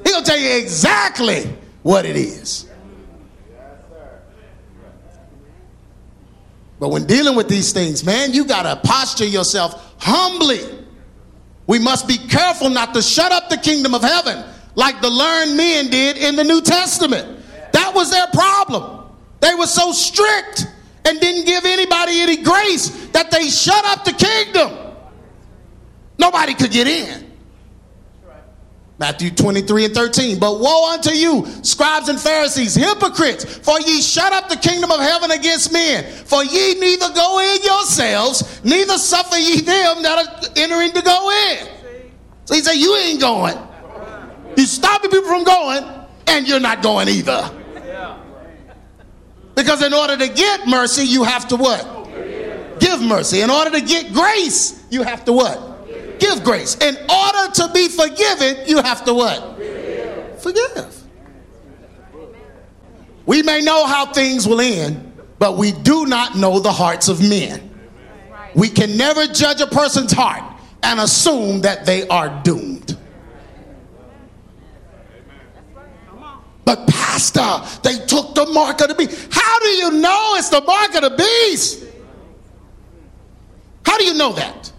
[0.03, 1.45] He gonna tell you exactly
[1.83, 2.68] what it is.
[6.79, 10.61] But when dealing with these things, man, you got to posture yourself humbly.
[11.67, 14.43] We must be careful not to shut up the kingdom of heaven
[14.75, 17.43] like the learned men did in the New Testament.
[17.73, 19.07] That was their problem.
[19.41, 20.67] They were so strict
[21.05, 24.95] and didn't give anybody any grace that they shut up the kingdom.
[26.17, 27.28] Nobody could get in.
[28.99, 30.39] Matthew 23 and 13.
[30.39, 34.99] But woe unto you, scribes and Pharisees, hypocrites, for ye shut up the kingdom of
[34.99, 36.03] heaven against men.
[36.25, 41.31] For ye neither go in yourselves, neither suffer ye them that are entering to go
[41.49, 41.67] in.
[42.45, 43.57] So he said, You ain't going.
[44.57, 45.85] You stopping people from going,
[46.27, 47.55] and you're not going either.
[49.55, 51.85] Because in order to get mercy, you have to what?
[52.79, 53.41] Give mercy.
[53.41, 55.68] In order to get grace, you have to what?
[56.19, 56.75] Give grace.
[56.77, 59.57] In order to be forgiven, you have to what?
[60.39, 60.95] Forgive.
[63.25, 67.21] We may know how things will end, but we do not know the hearts of
[67.21, 67.69] men.
[68.55, 70.43] We can never judge a person's heart
[70.81, 72.97] and assume that they are doomed.
[76.65, 79.27] But, Pastor, they took the mark of the beast.
[79.31, 81.83] How do you know it's the mark of the beast?
[83.85, 84.71] How do you know that?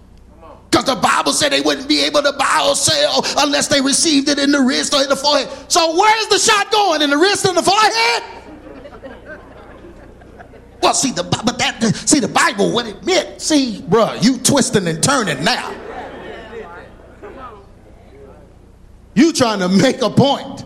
[0.71, 4.29] Because the Bible said they wouldn't be able to buy or sell unless they received
[4.29, 5.49] it in the wrist or in the forehead.
[5.69, 7.03] So where's the shot going?
[7.03, 8.23] In the wrist and the forehead?
[10.81, 13.41] Well, see the but that see the Bible what it meant.
[13.41, 15.75] See, bruh, you twisting and turning now.
[19.15, 20.65] You trying to make a point.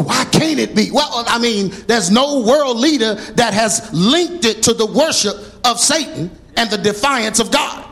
[0.00, 0.90] Why can't it be?
[0.90, 5.80] Well, I mean, there's no world leader that has linked it to the worship of
[5.80, 7.84] Satan and the defiance of God.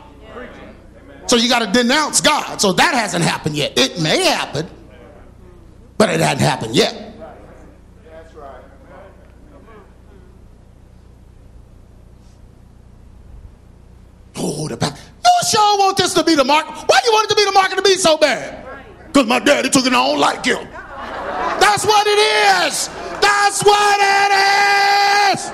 [1.27, 2.61] So you got to denounce God.
[2.61, 3.77] So that hasn't happened yet.
[3.77, 4.67] It may happen,
[5.97, 6.93] but it hasn't happened yet.
[8.09, 8.63] That's right.
[14.37, 14.93] Oh, the back.
[14.93, 16.65] You sure want this to be the mark?
[16.65, 18.65] Why you want it to be the mark of the beast so bad?
[19.07, 20.67] Because my daddy took it I don't like him.
[21.67, 22.87] That's what it is.
[23.19, 24.31] That's what it
[25.35, 25.49] is.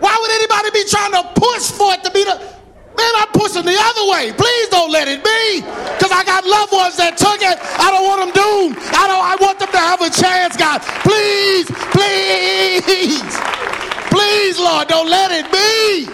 [0.00, 3.64] Why would anybody be trying to push for it to be the Man, I'm pushing
[3.64, 4.32] the other way.
[4.32, 5.60] Please don't let it be.
[5.60, 7.58] Because I got loved ones that took it.
[7.78, 8.76] I don't want them doomed.
[8.90, 10.82] I don't I want them to have a chance, God.
[11.06, 13.22] Please, please.
[14.10, 16.06] Please, Lord, don't let it be.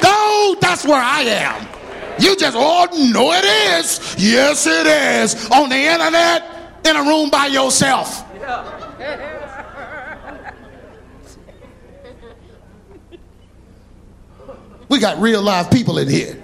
[0.00, 0.60] Don't.
[0.60, 1.75] That's where I am.
[2.18, 4.16] You just, oh, no, it is.
[4.18, 5.50] Yes, it is.
[5.50, 8.24] On the internet, in a room by yourself.
[14.88, 16.40] We got real live people in here.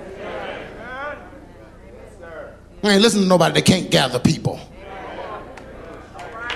[2.83, 4.59] I ain't listen to nobody that can't gather people.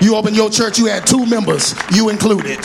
[0.01, 2.59] You open your church, you had two members, you included.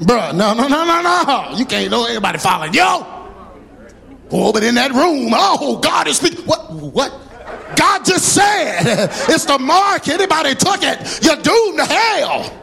[0.00, 1.56] Bruh, no, no, no, no, no.
[1.56, 2.82] You can't know anybody following you.
[4.30, 6.44] Oh, but in that room, oh, God is speaking.
[6.44, 6.70] What?
[6.72, 7.12] What?
[7.76, 8.82] God just said
[9.28, 10.08] it's the mark.
[10.08, 12.62] Anybody took it, you're doomed to hell.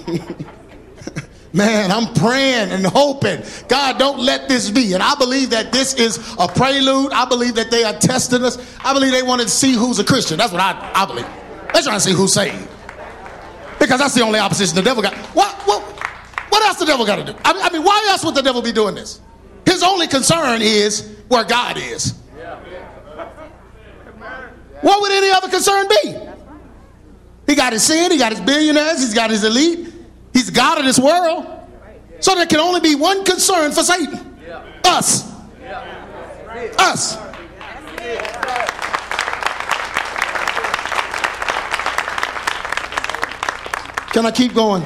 [1.52, 3.42] Man, I'm praying and hoping.
[3.66, 4.92] God, don't let this be.
[4.92, 7.12] And I believe that this is a prelude.
[7.12, 8.56] I believe that they are testing us.
[8.84, 10.38] I believe they wanted to see who's a Christian.
[10.38, 11.26] That's what I, I believe.
[11.72, 12.68] They're trying to see who's saved.
[13.78, 15.14] Because that's the only opposition the devil got.
[15.34, 15.82] What, what,
[16.50, 17.38] what else the devil got to do?
[17.44, 19.20] I I mean, why else would the devil be doing this?
[19.64, 22.14] His only concern is where God is.
[24.82, 26.16] What would any other concern be?
[27.46, 29.92] He got his sin, he got his billionaires, he's got his elite,
[30.32, 31.46] he's God of this world.
[32.20, 34.30] So there can only be one concern for Satan
[34.90, 35.32] us.
[36.78, 37.16] Us.
[44.10, 44.84] Can I keep going?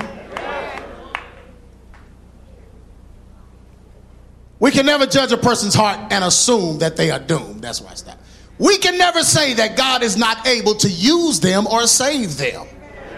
[4.61, 7.61] We can never judge a person's heart and assume that they are doomed.
[7.63, 8.19] That's why I stop.
[8.59, 12.67] we can never say that God is not able to use them or save them.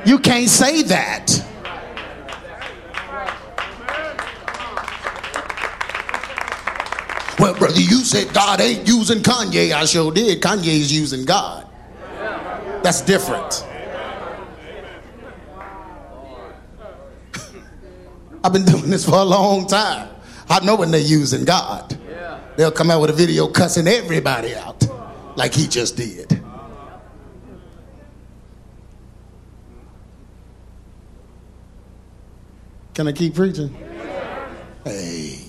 [0.05, 1.45] You can't say that.
[7.39, 9.73] Well, brother, you said God ain't using Kanye.
[9.73, 10.41] I sure did.
[10.41, 11.69] Kanye's using God.
[12.83, 13.67] That's different.
[18.47, 20.09] I've been doing this for a long time.
[20.49, 21.99] I know when they're using God.
[22.57, 24.87] They'll come out with a video cussing everybody out
[25.37, 26.29] like he just did.
[32.95, 33.77] Can I keep preaching?
[34.85, 35.41] Hey.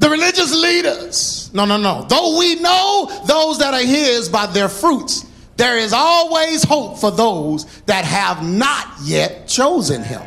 [0.00, 1.50] The religious leaders.
[1.52, 2.04] No, no, no.
[2.08, 7.12] Though we know those that are his by their fruits, there is always hope for
[7.12, 10.22] those that have not yet chosen him.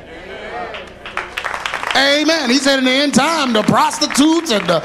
[1.95, 2.49] Amen.
[2.49, 4.81] He said in the end time, the prostitutes and the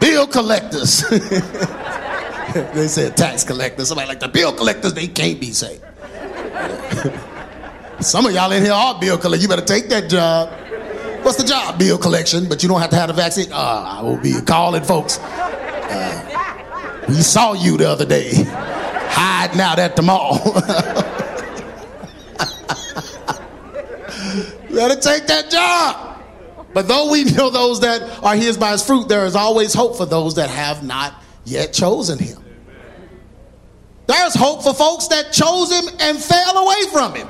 [0.00, 1.08] bill collectors.
[2.74, 3.88] they said tax collectors.
[3.88, 5.82] Somebody like the bill collectors, they can't be saved.
[8.00, 9.42] Some of y'all in here are bill collectors.
[9.42, 10.50] You better take that job.
[11.24, 11.78] What's the job?
[11.78, 13.52] Bill collection, but you don't have to have the vaccine.
[13.52, 15.20] Uh, I will be calling folks.
[15.20, 20.40] Uh, we saw you the other day hiding out at the mall.
[24.72, 26.22] you better take that job.
[26.72, 29.96] But though we know those that are his by his fruit, there is always hope
[29.96, 31.14] for those that have not
[31.44, 32.42] yet chosen him.
[34.06, 37.28] There's hope for folks that chose him and fell away from him.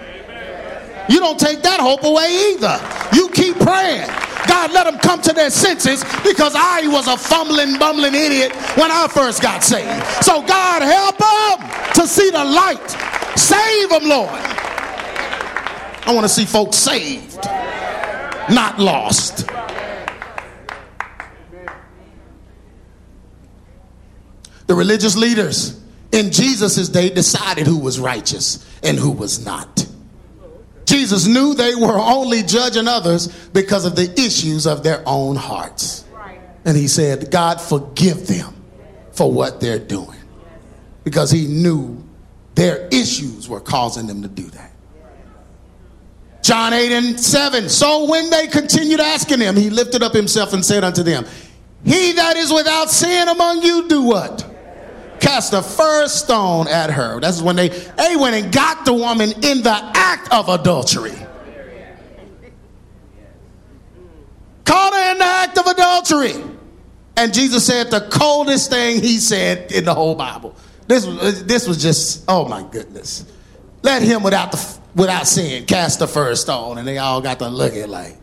[1.09, 2.81] You don't take that hope away either.
[3.15, 4.07] You keep praying.
[4.47, 8.91] God, let them come to their senses because I was a fumbling, bumbling idiot when
[8.91, 10.05] I first got saved.
[10.25, 12.91] So, God, help them to see the light.
[13.37, 14.62] Save them, Lord.
[16.05, 17.45] I want to see folks saved,
[18.51, 19.47] not lost.
[24.67, 25.81] The religious leaders
[26.13, 29.87] in Jesus' day decided who was righteous and who was not.
[30.87, 36.05] Jesus knew they were only judging others because of the issues of their own hearts.
[36.65, 38.55] And he said, God, forgive them
[39.13, 40.19] for what they're doing.
[41.05, 42.03] Because he knew
[42.55, 44.72] their issues were causing them to do that.
[46.43, 47.69] John 8 and 7.
[47.69, 51.25] So when they continued asking him, he lifted up himself and said unto them,
[51.85, 54.53] He that is without sin among you, do what?
[55.23, 57.21] cast the first stone at her.
[57.21, 61.15] That's when they, they went and got the woman in the act of adultery.
[64.65, 66.35] Caught her in the act of adultery.
[67.17, 70.57] And Jesus said the coldest thing he said in the whole Bible.
[70.89, 73.25] This was, this was just, oh my goodness.
[73.83, 76.79] Let him without, the, without sin cast the first stone.
[76.79, 78.17] And they all got to look at like,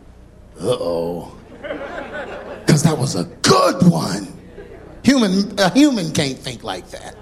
[0.61, 1.36] uh oh.
[2.65, 4.28] Because that was a good one.
[5.03, 7.15] Human, a human can't think like that.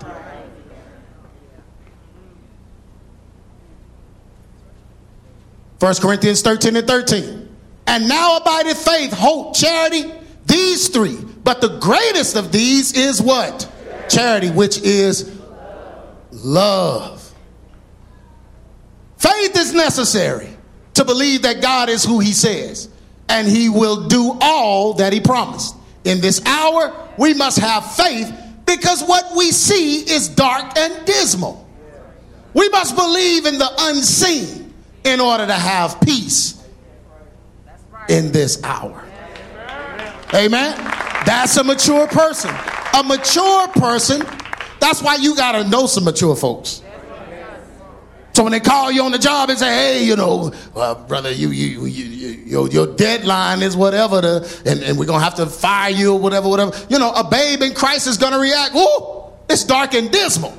[5.80, 7.56] First Corinthians 13 and 13.
[7.86, 10.12] And now abideth faith, hope, charity,
[10.46, 11.18] these three.
[11.44, 13.72] But the greatest of these is what?
[14.10, 15.40] Charity, which is
[16.32, 17.17] love.
[19.18, 20.50] Faith is necessary
[20.94, 22.90] to believe that God is who he says,
[23.30, 25.76] and he will do all that he promised.
[26.04, 28.32] In this hour, we must have faith
[28.66, 31.68] because what we see is dark and dismal.
[32.54, 36.64] We must believe in the unseen in order to have peace
[38.10, 39.04] in this hour.
[40.34, 40.76] Amen.
[41.26, 42.54] That's a mature person.
[42.94, 44.26] A mature person,
[44.80, 46.82] that's why you got to know some mature folks.
[48.38, 51.32] So when they call you on the job and say, "Hey, you know, uh, brother,
[51.32, 55.34] you, you, you, you, your, your deadline is whatever, the, and, and we're gonna have
[55.38, 58.76] to fire you or whatever, whatever," you know, a babe in Christ is gonna react.
[58.76, 60.56] Ooh, it's dark and dismal.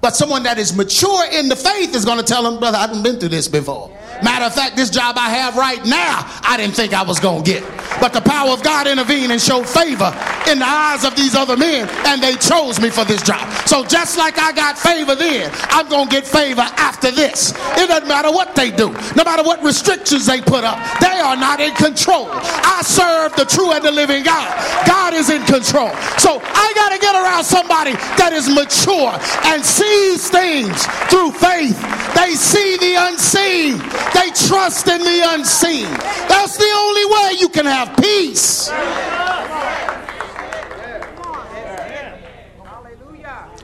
[0.00, 3.04] But someone that is mature in the faith is gonna tell them, "Brother, I haven't
[3.04, 6.74] been through this before." Matter of fact, this job I have right now, I didn't
[6.74, 7.64] think I was going to get.
[8.00, 10.12] But the power of God intervened and showed favor
[10.48, 13.46] in the eyes of these other men, and they chose me for this job.
[13.66, 17.52] So just like I got favor then, I'm going to get favor after this.
[17.76, 21.36] It doesn't matter what they do, no matter what restrictions they put up, they are
[21.36, 22.28] not in control.
[22.30, 24.48] I serve the true and the living God.
[24.86, 25.90] God is in control.
[26.18, 29.12] So I got to get around somebody that is mature
[29.52, 31.76] and sees things through faith.
[32.16, 33.78] They see the unseen.
[34.14, 35.90] They trust in the unseen.
[36.28, 38.70] That's the only way you can have peace.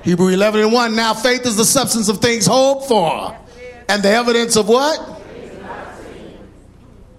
[0.03, 0.95] Hebrew 11 and 1.
[0.95, 3.37] Now faith is the substance of things hoped for,
[3.89, 5.01] and the evidence of what?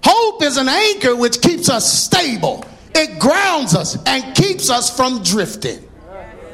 [0.06, 2.64] Hope is an anchor which keeps us stable.
[2.96, 5.84] It grounds us and keeps us from drifting.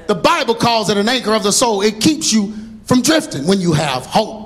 [0.07, 1.81] The Bible calls it an anchor of the soul.
[1.81, 2.53] It keeps you
[2.85, 4.42] from drifting when you have hope.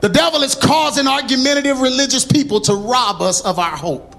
[0.00, 4.16] The devil is causing argumentative religious people to rob us of our hope.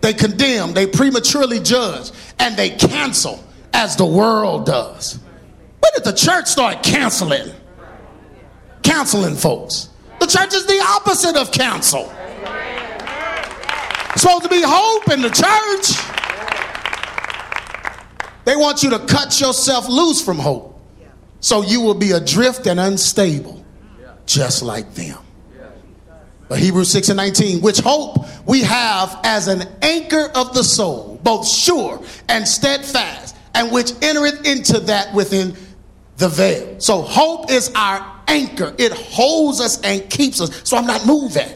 [0.00, 5.18] They condemn, they prematurely judge, and they cancel as the world does.
[5.80, 7.54] When did the church start canceling?
[8.82, 9.88] Counseling folks.
[10.20, 12.12] The church is the opposite of counsel.
[14.16, 15.96] Supposed to be hope in the church.
[18.44, 20.70] They want you to cut yourself loose from hope
[21.40, 23.59] so you will be adrift and unstable,
[24.30, 25.18] just like them.
[26.48, 31.20] But Hebrews 6 and 19, which hope we have as an anchor of the soul,
[31.22, 35.54] both sure and steadfast, and which entereth into that within
[36.16, 36.80] the veil.
[36.80, 38.74] So hope is our anchor.
[38.78, 40.68] It holds us and keeps us.
[40.68, 41.48] So I'm not moving.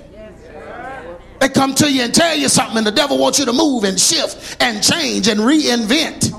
[1.40, 3.84] They come to you and tell you something, and the devil wants you to move
[3.84, 6.32] and shift and change and reinvent.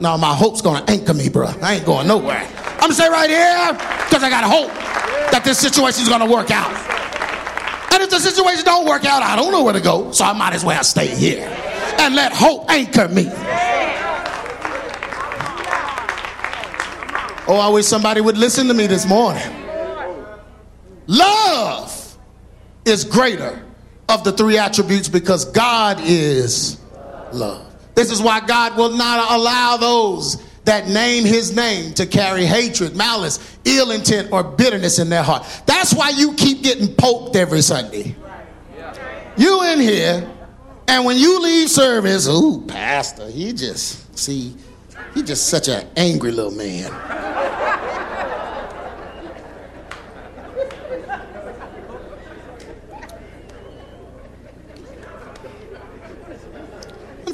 [0.00, 1.48] No, my hope's gonna anchor me, bro.
[1.62, 2.48] I ain't going nowhere.
[2.66, 4.91] I'm gonna stay right here because I got hope
[5.32, 6.70] that this situation is gonna work out.
[7.92, 10.32] And if the situation don't work out, I don't know where to go, so I
[10.32, 11.46] might as well stay here
[11.98, 13.28] and let hope anchor me.
[17.48, 19.42] Oh, I wish somebody would listen to me this morning.
[21.06, 22.16] Love
[22.84, 23.64] is greater
[24.08, 26.80] of the three attributes because God is
[27.32, 27.66] love.
[27.94, 32.94] This is why God will not allow those that name his name to carry hatred,
[32.94, 35.46] malice, ill intent, or bitterness in their heart.
[35.66, 38.14] That's why you keep getting poked every Sunday.
[39.36, 40.30] You in here,
[40.88, 44.54] and when you leave service, ooh, Pastor, he just, see,
[45.14, 46.90] he just such an angry little man.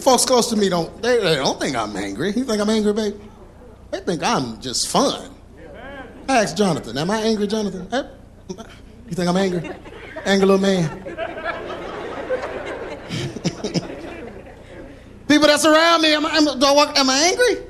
[0.09, 2.29] Folks close to me don't they, they don't think I'm angry.
[2.29, 3.21] You think I'm angry, babe?
[3.91, 5.31] They think I'm just fun.
[6.27, 7.87] I asked Jonathan, am I angry, Jonathan?
[8.49, 9.71] You think I'm angry?
[10.25, 10.89] Angry little man.
[15.29, 17.67] People that's around me, am I, am, I am I angry?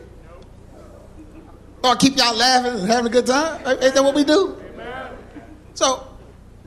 [1.83, 3.67] I keep y'all laughing and having a good time?
[3.67, 4.57] Ain't that what we do?
[5.75, 6.07] So,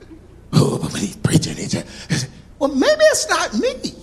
[0.52, 1.74] oh, but he's preaching, he's
[2.58, 4.01] well, maybe it's not me.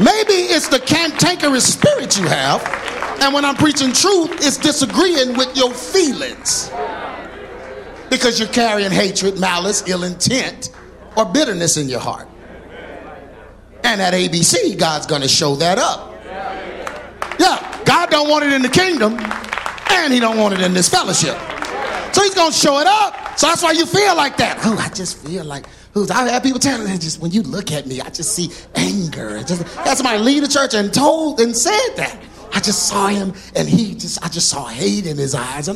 [0.00, 2.62] Maybe it's the cantankerous spirit you have,
[3.20, 6.70] and when I'm preaching truth, it's disagreeing with your feelings
[8.08, 10.70] because you're carrying hatred, malice, ill intent,
[11.18, 12.26] or bitterness in your heart.
[13.84, 16.14] And at ABC, God's going to show that up.
[17.38, 19.18] Yeah, God don't want it in the kingdom,
[19.90, 21.36] and He don't want it in this fellowship.
[22.14, 23.38] So He's going to show it up.
[23.38, 24.60] So that's why you feel like that.
[24.64, 27.42] Oh, I just feel like who's I have had people telling me just when you
[27.42, 29.42] look at me, I just see anger.
[29.42, 32.22] Just somebody leave the church and told and said that.
[32.52, 35.68] I just saw him and he just I just saw hate in his eyes.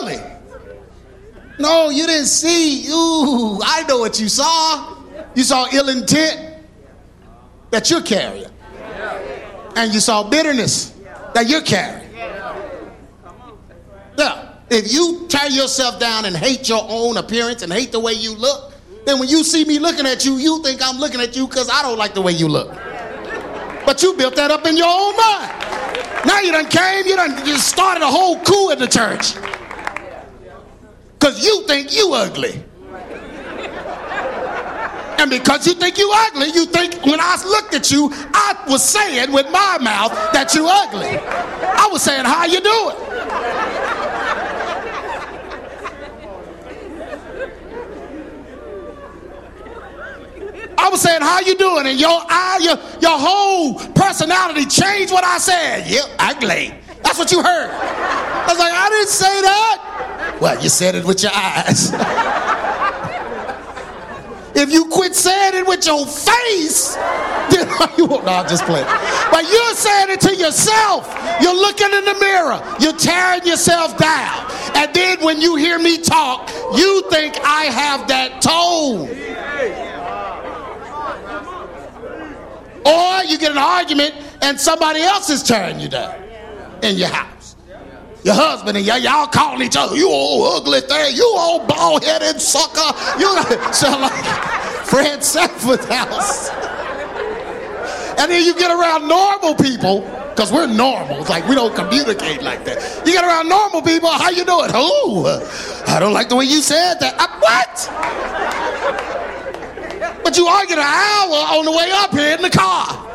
[0.00, 0.20] Really?
[1.58, 2.88] No, you didn't see.
[2.88, 4.96] Ooh, I know what you saw.
[5.34, 6.64] You saw ill intent
[7.70, 8.50] that you're carrying.
[9.76, 10.92] And you saw bitterness
[11.34, 12.01] that you're carrying.
[14.16, 14.48] Yeah.
[14.70, 18.34] If you tear yourself down and hate your own appearance and hate the way you
[18.34, 18.72] look,
[19.04, 21.68] then when you see me looking at you, you think I'm looking at you because
[21.68, 22.70] I don't like the way you look.
[23.84, 26.24] But you built that up in your own mind.
[26.24, 29.34] Now you done came, you done just started a whole coup at the church.
[31.18, 32.62] Because you think you ugly.
[35.18, 38.82] And because you think you ugly, you think when I looked at you, I was
[38.82, 41.18] saying with my mouth that you ugly.
[41.18, 43.11] I was saying, how you doing?
[50.78, 51.86] I was saying, how you doing?
[51.86, 55.86] And your eye, your, your whole personality changed what I said.
[55.86, 56.74] Yep, I ugly.
[57.02, 57.70] That's what you heard.
[57.70, 60.38] I was like, I didn't say that.
[60.40, 61.92] Well, you said it with your eyes.
[64.54, 66.94] if you quit saying it with your face,
[67.50, 68.24] then you won't.
[68.24, 68.86] No, I'm just playing.
[69.30, 71.06] But you're saying it to yourself.
[71.40, 72.60] You're looking in the mirror.
[72.80, 74.50] You're tearing yourself down.
[74.74, 79.08] And then when you hear me talk, you think I have that tone.
[82.84, 86.14] Or you get an argument and somebody else is tearing you down
[86.82, 87.56] in your house.
[88.24, 92.04] Your husband and y'all, y'all calling each other, you old ugly thing, you old bald
[92.04, 92.96] headed sucker.
[93.18, 93.26] You
[93.72, 94.24] sound like
[94.86, 96.50] Fred Sanford's house.
[98.18, 100.02] And then you get around normal people,
[100.34, 101.24] because we're normal.
[101.24, 103.06] Like we don't communicate like that.
[103.06, 104.70] You get around normal people, how you doing?
[104.72, 107.14] Oh, I don't like the way you said that.
[107.18, 109.21] Uh, what?
[110.22, 113.08] But you argued an hour on the way up here in the car.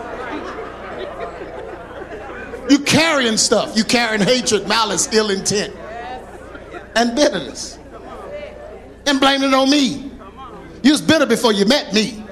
[2.70, 3.78] You carrying stuff.
[3.78, 5.74] You carrying hatred, malice, ill intent,
[6.96, 7.80] and bitterness.
[9.06, 10.12] And blaming it on me.
[10.84, 12.24] You was bitter before you met me.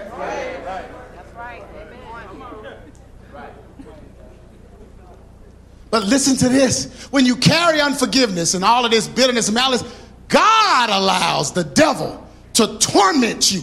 [5.90, 7.06] But listen to this.
[7.12, 9.84] When you carry unforgiveness and all of this bitterness and malice,
[10.28, 13.62] God allows the devil to torment you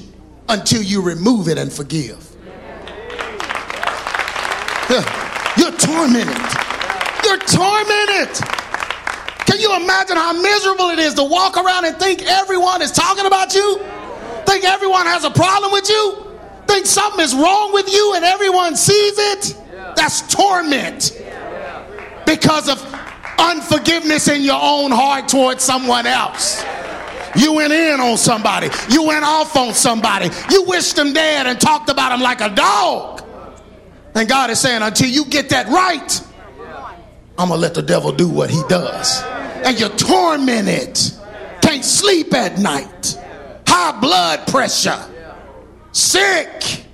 [0.49, 2.29] until you remove it and forgive.
[5.57, 6.43] You're tormented.
[7.25, 8.35] You're tormented.
[9.47, 13.27] Can you imagine how miserable it is to walk around and think everyone is talking
[13.27, 13.79] about you?
[14.47, 16.27] Think everyone has a problem with you?
[16.67, 19.57] Think something is wrong with you and everyone sees it?
[19.97, 21.19] That's torment
[22.27, 22.83] because of
[23.39, 26.63] unforgiveness in your own heart towards someone else.
[27.37, 28.69] You went in on somebody.
[28.91, 30.29] You went off on somebody.
[30.51, 33.23] You wished them dead and talked about them like a dog.
[34.15, 36.21] And God is saying, until you get that right,
[37.39, 39.23] I'm going to let the devil do what he does.
[39.65, 41.01] And you're tormented.
[41.63, 43.19] Can't sleep at night.
[43.67, 45.03] High blood pressure.
[45.93, 46.85] Sick.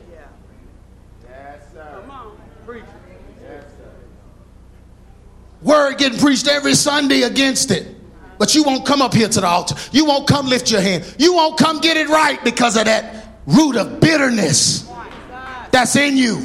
[5.60, 7.97] Word getting preached every Sunday against it.
[8.38, 9.74] But you won't come up here to the altar.
[9.92, 11.14] You won't come lift your hand.
[11.18, 14.88] You won't come get it right because of that root of bitterness
[15.70, 16.44] that's in you.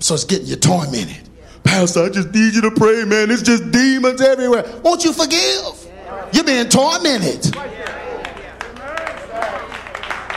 [0.00, 1.28] So it's getting you tormented.
[1.62, 3.30] Pastor, I just need you to pray, man.
[3.30, 4.64] It's just demons everywhere.
[4.82, 5.88] Won't you forgive?
[6.32, 7.54] You're being tormented.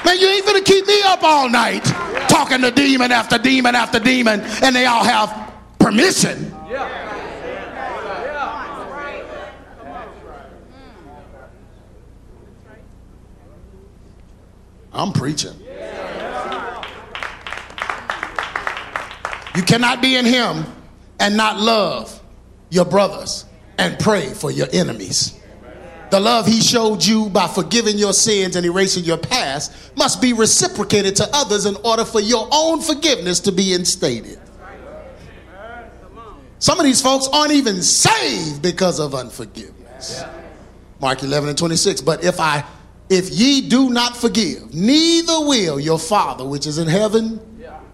[0.06, 1.84] Man, you ain't gonna keep me up all night
[2.30, 6.54] talking to demon after demon after demon, and they all have permission.
[14.96, 15.54] I'm preaching.
[19.56, 20.66] You cannot be in Him
[21.20, 22.22] and not love
[22.70, 23.46] your brothers
[23.78, 25.40] and pray for your enemies.
[26.12, 30.34] The love He showed you by forgiving your sins and erasing your past must be
[30.34, 34.40] reciprocated to others in order for your own forgiveness to be instated.
[36.60, 40.24] Some of these folks aren't even saved because of unforgiveness.
[41.02, 42.02] Mark 11 and 26.
[42.02, 42.64] But if I
[43.10, 47.40] if ye do not forgive, neither will your Father which is in heaven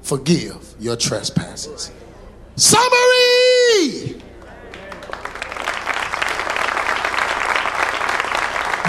[0.01, 1.91] forgive your trespasses.
[2.55, 4.21] Summary!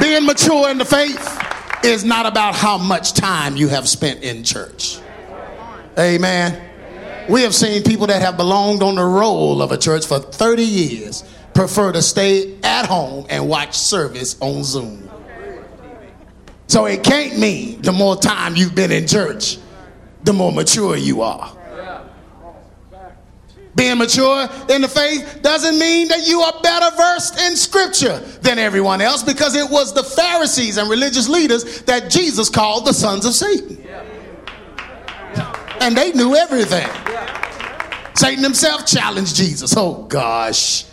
[0.01, 1.39] Being mature in the faith
[1.85, 4.99] is not about how much time you have spent in church.
[5.99, 6.71] Amen.
[7.29, 10.63] We have seen people that have belonged on the roll of a church for 30
[10.63, 15.09] years prefer to stay at home and watch service on Zoom.
[16.73, 19.59] So it can't mean the more time you've been in church,
[20.25, 21.55] the more mature you are.
[23.75, 28.59] Being mature in the faith doesn't mean that you are better versed in scripture than
[28.59, 33.27] everyone else because it was the Pharisees and religious leaders that Jesus called the sons
[33.27, 33.77] of Satan
[35.83, 36.89] and they knew everything.
[38.15, 39.75] Satan himself challenged Jesus.
[39.77, 40.87] Oh gosh.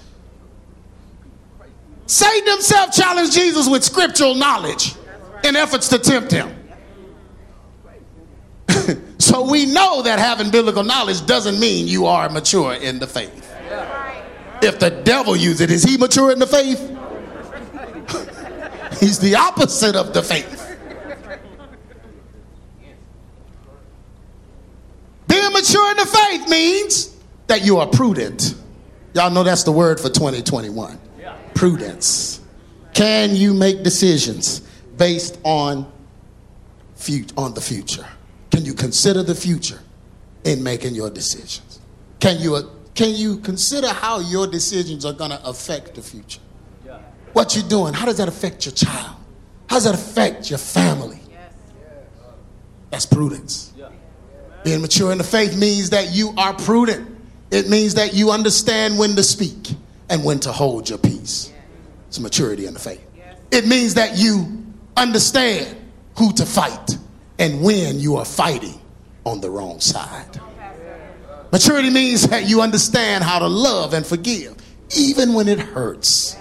[2.06, 4.96] Satan himself challenged Jesus with scriptural knowledge
[5.44, 6.56] in efforts to tempt him.
[9.18, 13.46] so we know that having biblical knowledge doesn't mean you are mature in the faith.
[14.62, 16.80] If the devil uses it, is he mature in the faith?
[19.00, 20.66] He's the opposite of the faith.
[25.28, 27.16] Being mature in the faith means
[27.48, 28.56] that you are prudent.
[29.14, 31.00] Y'all know that's the word for 2021.
[31.54, 32.42] Prudence.
[32.94, 34.62] Can you make decisions
[35.00, 35.92] based on
[36.96, 38.06] fut- on the future?
[38.52, 39.80] Can you consider the future
[40.44, 41.80] in making your decisions?
[42.20, 46.42] Can you uh, can you consider how your decisions are going to affect the future?
[47.34, 49.16] What you're doing, how does that affect your child?
[49.70, 51.20] How does that affect your family?
[52.90, 53.72] That's prudence.
[54.64, 57.08] Being mature in the faith means that you are prudent.
[57.52, 59.74] It means that you understand when to speak
[60.10, 61.54] and when to hold your peace.
[62.08, 63.06] It's maturity in the faith.
[63.52, 64.66] It means that you
[64.98, 65.76] understand
[66.18, 66.98] who to fight
[67.38, 68.80] and when you are fighting
[69.26, 70.40] on the wrong side.
[71.52, 74.56] Maturity means that you understand how to love and forgive,
[74.96, 76.36] even when it hurts.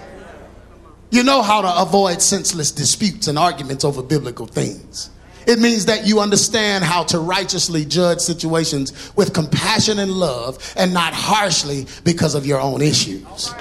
[1.09, 5.09] You know how to avoid senseless disputes and arguments over biblical things.
[5.47, 10.93] It means that you understand how to righteously judge situations with compassion and love and
[10.93, 13.51] not harshly because of your own issues.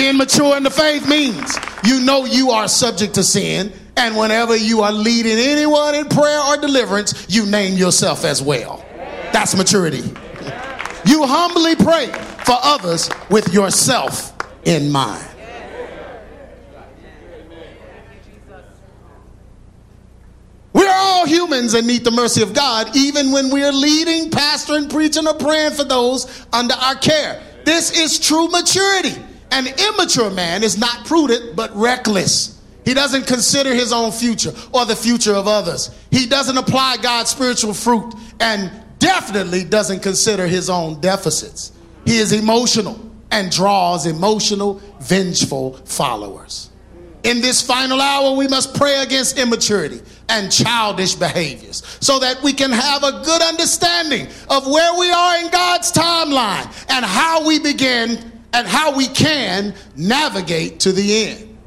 [0.00, 3.70] Being mature in the faith means you know you are subject to sin
[4.00, 8.82] And whenever you are leading anyone in prayer or deliverance, you name yourself as well.
[9.30, 10.02] That's maturity.
[11.04, 12.06] You humbly pray
[12.46, 14.32] for others with yourself
[14.64, 15.26] in mind.
[20.72, 25.26] We're all humans and need the mercy of God, even when we're leading, pastoring, preaching,
[25.26, 27.42] or praying for those under our care.
[27.64, 29.14] This is true maturity.
[29.52, 32.60] An immature man is not prudent, but reckless.
[32.84, 35.90] He doesn't consider his own future or the future of others.
[36.10, 41.72] He doesn't apply God's spiritual fruit and definitely doesn't consider his own deficits.
[42.06, 42.98] He is emotional
[43.30, 46.70] and draws emotional, vengeful followers.
[47.22, 52.52] In this final hour, we must pray against immaturity and childish behaviors so that we
[52.52, 57.58] can have a good understanding of where we are in God's timeline and how we
[57.58, 61.58] begin and how we can navigate to the end.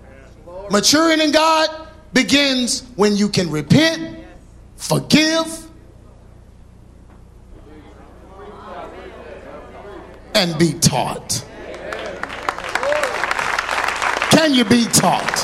[0.70, 1.70] Maturing in God
[2.14, 4.20] begins when you can repent,
[4.76, 5.68] forgive,
[10.36, 11.46] and be taught.
[14.32, 15.40] Can you be taught?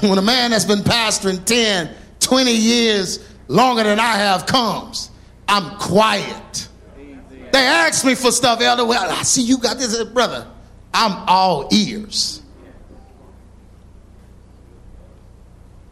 [0.00, 5.11] When a man that's been pastoring 10, 20 years longer than I have comes,
[5.52, 6.68] I'm quiet.
[7.52, 8.86] They ask me for stuff, Elder.
[8.86, 10.46] Well, I see you got this, brother.
[10.94, 12.40] I'm all ears.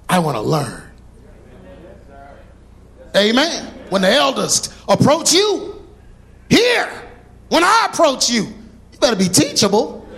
[0.09, 0.83] I want to learn.
[3.15, 3.67] Amen.
[3.91, 5.85] When the elders approach you,
[6.49, 6.91] here.
[7.51, 10.09] When I approach you, you better be teachable.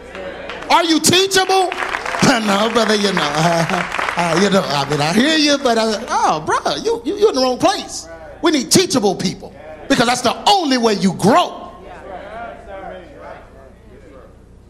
[0.70, 1.68] Are you teachable?
[2.47, 3.88] no, brother, you know.
[4.14, 7.16] Uh, uh, you know, I mean, I hear you, but I, oh, brother, you, you,
[7.16, 8.07] you're in the wrong place.
[8.43, 9.55] We need teachable people
[9.88, 11.70] because that's the only way you grow.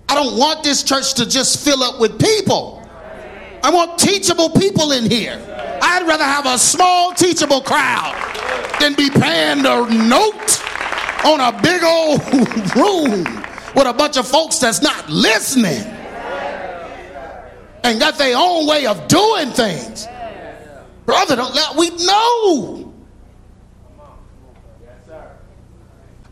[0.08, 2.86] I don't want this church to just fill up with people.
[3.64, 5.40] I want teachable people in here.
[5.82, 8.14] I'd rather have a small teachable crowd
[8.78, 10.62] than be paying the note
[11.24, 12.20] on a big old
[12.76, 13.24] room
[13.74, 15.82] with a bunch of folks that's not listening
[17.84, 20.06] and got their own way of doing things.
[21.06, 22.81] Brother, don't let we know.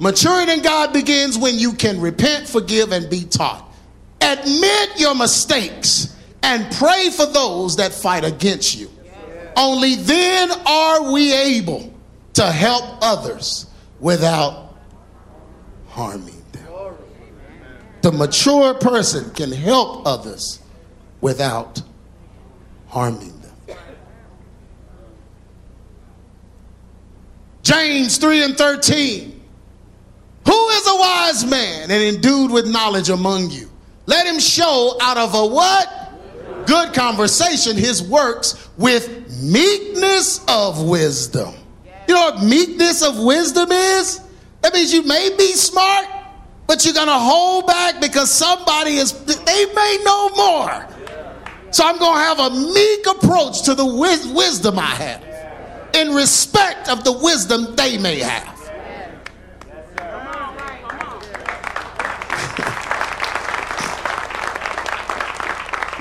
[0.01, 3.71] Maturity in God begins when you can repent, forgive, and be taught.
[4.23, 8.91] Admit your mistakes and pray for those that fight against you.
[9.57, 11.93] Only then are we able
[12.33, 13.67] to help others
[14.01, 14.75] without
[15.89, 16.67] harming them.
[18.01, 20.61] The mature person can help others
[21.21, 21.83] without
[22.89, 23.77] harming them.
[27.63, 29.40] James 3 and 13.
[30.47, 33.71] Who is a wise man and endued with knowledge among you?
[34.07, 36.67] Let him show out of a what?
[36.67, 39.09] Good conversation his works with
[39.43, 41.55] meekness of wisdom.
[42.09, 44.21] You know what meekness of wisdom is?
[44.63, 46.07] That means you may be smart,
[46.67, 50.87] but you're going to hold back because somebody is, they may know more.
[51.71, 55.25] So I'm going to have a meek approach to the wisdom I have
[55.95, 58.50] in respect of the wisdom they may have.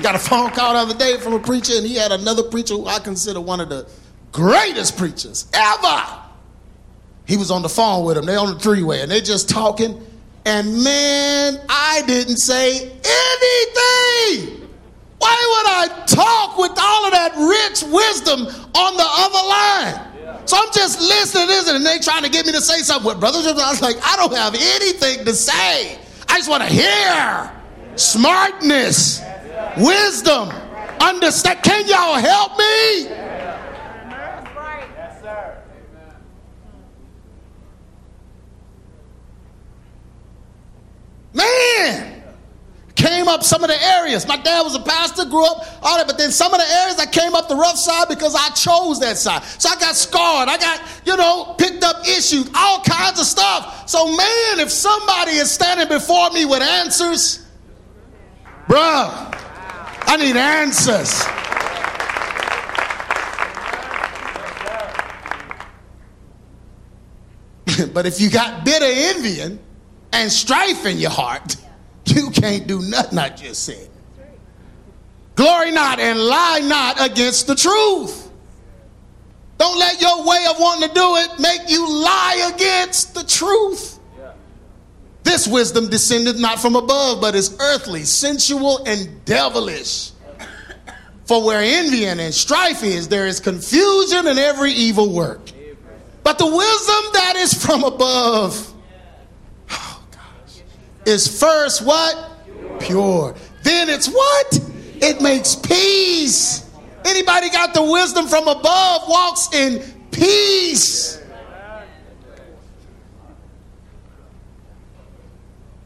[0.02, 2.74] Got a phone call the other day from a preacher, and he had another preacher
[2.74, 3.86] who I consider one of the
[4.32, 6.04] greatest preachers ever.
[7.26, 8.24] He was on the phone with him.
[8.24, 10.00] they're on the three way, and they're just talking.
[10.46, 14.68] And man, I didn't say anything.
[15.18, 18.40] Why would I talk with all of that rich wisdom
[18.74, 20.46] on the other line?
[20.46, 23.06] So I'm just listening to this, and they trying to get me to say something.
[23.06, 25.98] With brothers, I was like, I don't have anything to say.
[26.28, 27.52] I just want to hear
[27.96, 29.20] smartness,
[29.76, 30.48] wisdom,
[31.00, 31.62] understand.
[31.62, 33.04] Can y'all help me?
[33.04, 33.30] Yes,
[41.32, 42.22] Man,
[42.96, 44.26] came up some of the areas.
[44.26, 46.98] My dad was a pastor, grew up, all that, but then some of the areas
[46.98, 49.42] I came up the rough side because I chose that side.
[49.44, 50.48] So I got scarred.
[50.48, 53.88] I got, you know, picked up issues, all kinds of stuff.
[53.88, 57.46] So, man, if somebody is standing before me with answers,
[58.66, 59.30] bruh,
[60.06, 61.22] I need answers.
[67.92, 69.58] but if you got bitter envying,
[70.12, 71.56] and strife in your heart,
[72.06, 73.88] you can't do nothing I just said.
[75.34, 78.30] Glory not and lie not against the truth.
[79.56, 83.99] Don't let your way of wanting to do it make you lie against the truth.
[85.22, 90.12] This wisdom descended not from above, but is earthly, sensual, and devilish.
[91.26, 95.52] For where envy and strife is, there is confusion and every evil work.
[96.24, 98.72] But the wisdom that is from above
[99.70, 100.62] oh gosh,
[101.06, 102.16] is first what?
[102.80, 103.34] Pure.
[103.62, 104.60] Then it's what?
[105.02, 106.68] It makes peace.
[107.04, 111.19] Anybody got the wisdom from above walks in peace.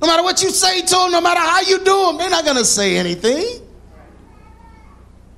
[0.04, 2.44] No matter what you say to them, no matter how you do them, they're not
[2.44, 3.66] going to say anything.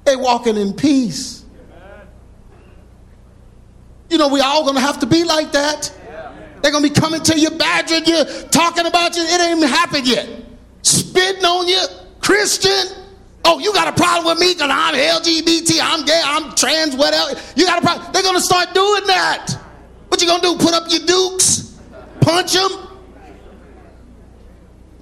[0.04, 1.44] They walking in peace.
[4.10, 5.94] You know, we all going to have to be like that.
[6.62, 9.22] They're going to be coming to you, badgering you, talking about you.
[9.22, 10.28] It ain't even happened yet.
[10.82, 11.84] Spitting on you,
[12.18, 13.04] Christian.
[13.44, 17.40] Oh, you got a problem with me because I'm LGBT, I'm gay, I'm trans, whatever.
[17.54, 18.12] You got a problem.
[18.12, 19.46] They're going to start doing that.
[20.08, 20.56] What you going to do?
[20.58, 21.78] Put up your dukes?
[22.20, 22.86] Punch them?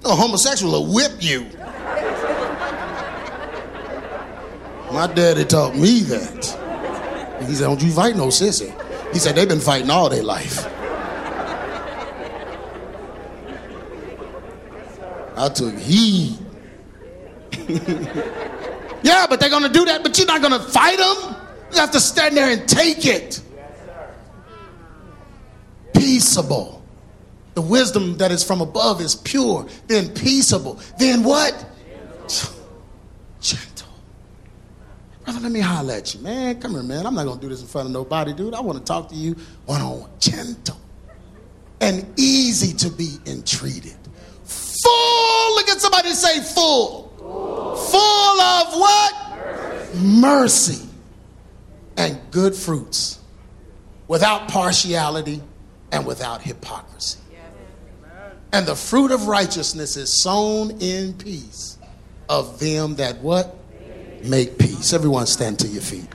[0.05, 1.47] A homosexual will whip you.
[4.91, 7.45] My daddy taught me that.
[7.47, 8.71] He said, Don't you fight no sissy.
[9.11, 10.65] He said, They've been fighting all their life.
[15.37, 16.37] I took heed.
[19.03, 21.35] yeah, but they're going to do that, but you're not going to fight them.
[21.73, 23.41] You have to stand there and take it.
[25.93, 26.74] Peaceable.
[27.55, 31.65] The wisdom that is from above is pure, then peaceable, then what?
[33.41, 33.87] Gentle.
[35.23, 36.59] Brother, let me holler at you, man.
[36.59, 37.05] Come here, man.
[37.05, 38.53] I'm not going to do this in front of nobody, dude.
[38.53, 39.35] I want to talk to you
[39.65, 40.09] one on one.
[40.19, 40.79] Gentle
[41.81, 43.97] and easy to be entreated.
[44.43, 45.55] Full.
[45.55, 47.13] Look at somebody say full.
[47.17, 49.95] Full, full of what?
[49.95, 50.73] Mercy.
[50.75, 50.89] Mercy
[51.97, 53.19] and good fruits
[54.07, 55.41] without partiality
[55.91, 57.19] and without hypocrisy.
[58.55, 61.77] And the fruit of righteousness is sown in peace
[62.29, 63.53] of them that what?
[64.23, 64.93] Make peace.
[64.93, 66.07] Everyone stand to your feet.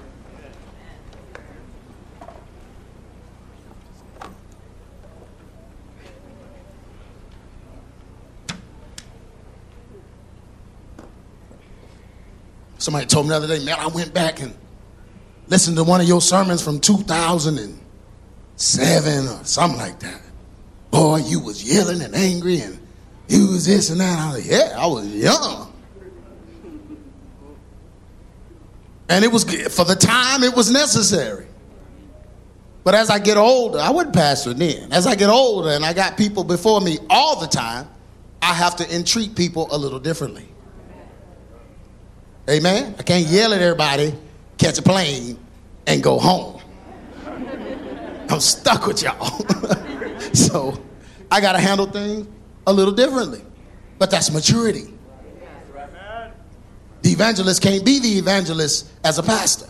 [12.78, 14.54] Somebody told me the other day, man, I went back and
[15.48, 20.29] listened to one of your sermons from 2007 or something like that.
[20.90, 22.78] Boy, you was yelling and angry and
[23.28, 24.18] you was this and that.
[24.18, 25.72] I was like, yeah, I was young.
[29.08, 31.46] And it was for the time it was necessary.
[32.82, 34.92] But as I get older, I wasn't pastor then.
[34.92, 37.88] As I get older and I got people before me all the time,
[38.40, 40.48] I have to entreat people a little differently.
[42.48, 42.94] Amen.
[42.98, 44.14] I can't yell at everybody,
[44.58, 45.38] catch a plane,
[45.86, 46.60] and go home.
[48.28, 49.44] I'm stuck with y'all.
[50.34, 50.80] so
[51.30, 52.26] I got to handle things
[52.66, 53.42] a little differently.
[53.98, 54.94] But that's maturity.
[57.02, 59.68] The evangelist can't be the evangelist as a pastor.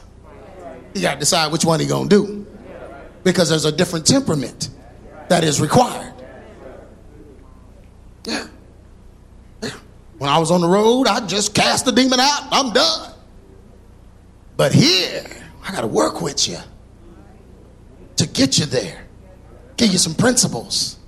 [0.94, 2.46] You got to decide which one he going to do.
[3.22, 4.70] Because there's a different temperament
[5.28, 6.14] that is required.
[8.24, 8.46] Yeah.
[10.18, 12.48] When I was on the road, I just cast the demon out.
[12.50, 13.14] I'm done.
[14.56, 15.24] But here,
[15.66, 16.58] I got to work with you
[18.16, 19.06] to get you there.
[19.80, 20.98] Give you some principles.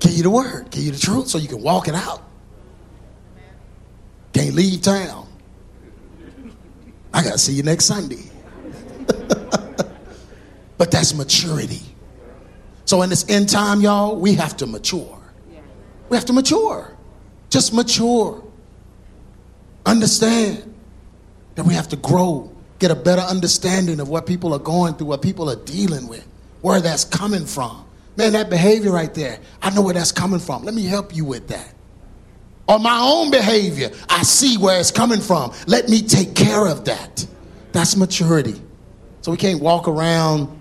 [0.00, 0.70] Give you the word.
[0.70, 2.22] Give you the truth so you can walk it out.
[4.34, 5.26] Can't leave town.
[7.14, 8.30] I got to see you next Sunday.
[10.76, 11.80] but that's maturity.
[12.84, 15.18] So in this end time, y'all, we have to mature.
[16.10, 16.94] We have to mature.
[17.48, 18.44] Just mature.
[19.86, 20.74] Understand
[21.54, 25.06] that we have to grow, get a better understanding of what people are going through,
[25.06, 26.26] what people are dealing with,
[26.62, 27.84] where that's coming from.
[28.16, 30.64] Man, that behavior right there, I know where that's coming from.
[30.64, 31.74] Let me help you with that.
[32.68, 35.52] Or my own behavior, I see where it's coming from.
[35.66, 37.26] Let me take care of that.
[37.72, 38.60] That's maturity.
[39.22, 40.60] So we can't walk around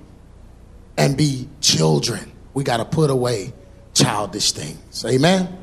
[0.97, 2.32] and be children.
[2.54, 3.54] We got to put away
[3.93, 5.06] childish things.
[5.06, 5.56] Amen?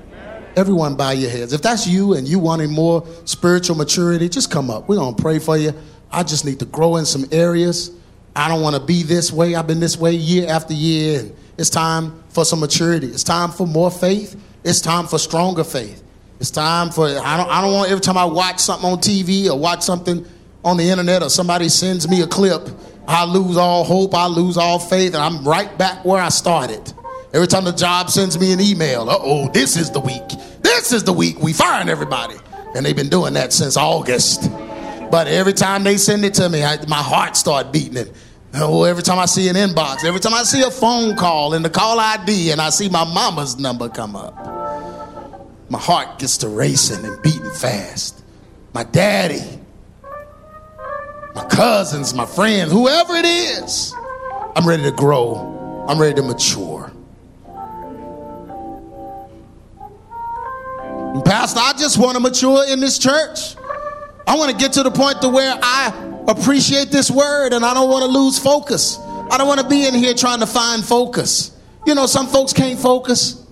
[0.56, 1.52] Everyone bow your heads.
[1.52, 4.88] If that's you and you wanting more spiritual maturity, just come up.
[4.88, 5.72] We're going to pray for you.
[6.10, 7.90] I just need to grow in some areas.
[8.36, 9.54] I don't want to be this way.
[9.54, 11.20] I've been this way year after year.
[11.20, 13.06] And it's time for some maturity.
[13.06, 14.38] It's time for more faith.
[14.62, 16.02] It's time for stronger faith.
[16.38, 19.48] It's time for, I don't, I don't want every time I watch something on TV
[19.48, 20.26] or watch something
[20.62, 22.68] on the internet or somebody sends me a clip,
[23.08, 26.92] I lose all hope, I lose all faith, and I'm right back where I started.
[27.32, 30.28] Every time the job sends me an email, uh oh, this is the week.
[30.60, 32.36] This is the week we firing everybody.
[32.74, 34.50] And they've been doing that since August.
[35.10, 37.96] But every time they send it to me, I, my heart start beating.
[37.96, 38.10] And
[38.54, 41.64] oh, every time I see an inbox, every time I see a phone call and
[41.64, 44.34] the call ID, and I see my mama's number come up.
[45.70, 48.22] my heart gets to racing and beating fast.
[48.72, 49.60] My daddy,
[51.34, 53.94] my cousins, my friends, whoever it is,
[54.54, 55.84] I'm ready to grow.
[55.88, 56.90] I'm ready to mature.
[61.14, 63.56] And Pastor, I just want to mature in this church.
[64.26, 65.90] I want to get to the point to where I
[66.28, 68.98] appreciate this word and I don't want to lose focus.
[69.30, 71.56] I don't want to be in here trying to find focus.
[71.86, 73.44] You know, some folks can't focus.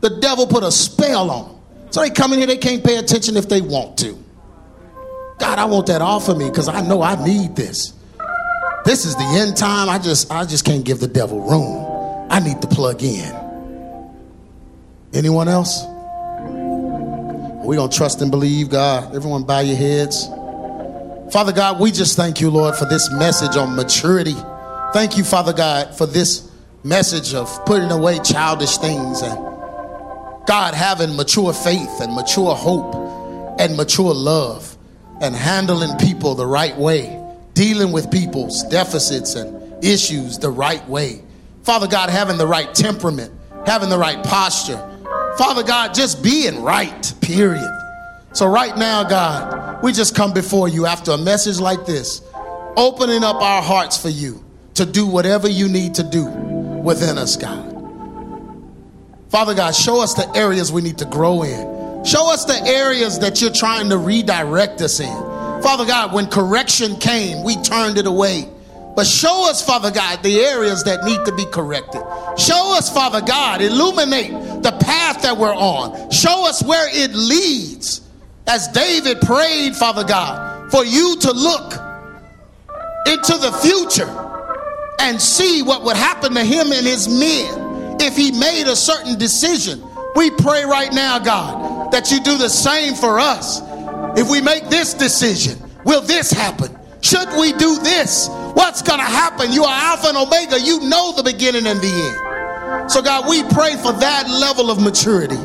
[0.00, 1.62] The devil put a spell on them.
[1.90, 4.22] So they come in here, they can't pay attention if they want to.
[5.38, 7.94] God, I want that off of me because I know I need this.
[8.84, 9.88] This is the end time.
[9.88, 12.26] I just I just can't give the devil room.
[12.30, 13.34] I need to plug in.
[15.14, 15.84] Anyone else?
[17.64, 19.14] We're to trust and believe, God.
[19.14, 20.28] Everyone bow your heads.
[21.32, 24.36] Father God, we just thank you, Lord, for this message on maturity.
[24.94, 26.50] Thank you, Father God, for this
[26.82, 29.36] message of putting away childish things and
[30.46, 32.94] God having mature faith and mature hope
[33.60, 34.78] and mature love
[35.20, 37.22] and handling people the right way,
[37.52, 41.20] dealing with people's deficits and issues the right way.
[41.62, 43.30] Father God, having the right temperament,
[43.66, 44.78] having the right posture.
[45.36, 47.70] Father God, just being right, period.
[48.32, 52.22] So, right now, God, we just come before you after a message like this,
[52.76, 57.36] opening up our hearts for you to do whatever you need to do within us,
[57.36, 57.74] God.
[59.30, 62.04] Father God, show us the areas we need to grow in.
[62.04, 65.12] Show us the areas that you're trying to redirect us in.
[65.62, 68.48] Father God, when correction came, we turned it away.
[68.94, 72.00] But show us, Father God, the areas that need to be corrected.
[72.38, 74.30] Show us, Father God, illuminate
[74.62, 76.10] the path that we're on.
[76.10, 78.00] Show us where it leads.
[78.48, 81.74] As David prayed, Father God, for you to look
[83.06, 84.08] into the future
[85.00, 89.18] and see what would happen to him and his men if he made a certain
[89.18, 89.82] decision.
[90.16, 93.60] We pray right now, God, that you do the same for us.
[94.18, 96.74] If we make this decision, will this happen?
[97.02, 98.28] Should we do this?
[98.54, 99.52] What's going to happen?
[99.52, 100.58] You are Alpha and Omega.
[100.58, 102.90] You know the beginning and the end.
[102.90, 105.38] So, God, we pray for that level of maturity,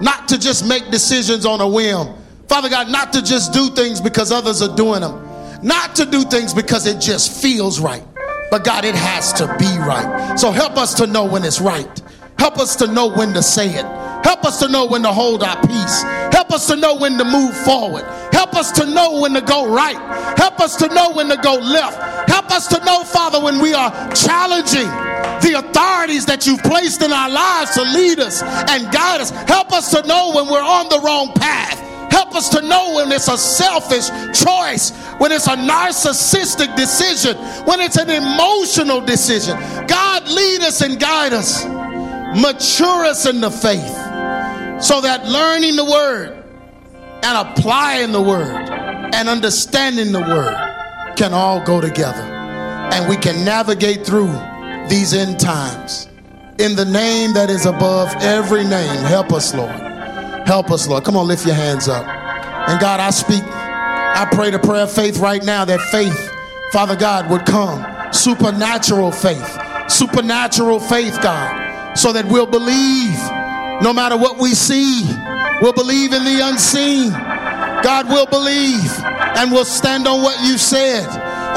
[0.00, 2.21] not to just make decisions on a whim.
[2.52, 5.26] Father God, not to just do things because others are doing them,
[5.62, 8.04] not to do things because it just feels right.
[8.50, 10.36] But God, it has to be right.
[10.38, 12.02] So help us to know when it's right.
[12.38, 13.86] Help us to know when to say it.
[14.22, 16.02] Help us to know when to hold our peace.
[16.30, 18.04] Help us to know when to move forward.
[18.34, 19.96] Help us to know when to go right.
[20.38, 22.28] Help us to know when to go left.
[22.28, 24.88] Help us to know, Father, when we are challenging
[25.40, 29.30] the authorities that you've placed in our lives to lead us and guide us.
[29.30, 31.91] Help us to know when we're on the wrong path.
[32.12, 34.08] Help us to know when it's a selfish
[34.38, 37.34] choice, when it's a narcissistic decision,
[37.64, 39.56] when it's an emotional decision.
[39.86, 43.96] God, lead us and guide us, mature us in the faith,
[44.84, 46.44] so that learning the word
[47.22, 48.68] and applying the word
[49.14, 52.20] and understanding the word can all go together.
[52.92, 54.32] And we can navigate through
[54.90, 56.08] these end times.
[56.58, 59.91] In the name that is above every name, help us, Lord.
[60.46, 61.04] Help us, Lord.
[61.04, 62.06] Come on, lift your hands up.
[62.06, 66.30] And God, I speak, I pray the prayer of faith right now that faith,
[66.72, 67.84] Father God, would come.
[68.12, 69.58] Supernatural faith.
[69.88, 73.18] Supernatural faith, God, so that we'll believe
[73.82, 75.04] no matter what we see.
[75.60, 77.10] We'll believe in the unseen.
[77.82, 78.90] God will believe
[79.36, 81.06] and we'll stand on what you said.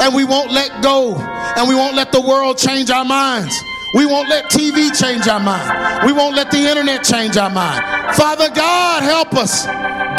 [0.02, 1.16] And we won't let go.
[1.56, 3.54] And we won't let the world change our minds.
[3.94, 6.06] We won't let TV change our mind.
[6.06, 7.82] We won't let the internet change our mind.
[8.16, 9.66] Father God, help us.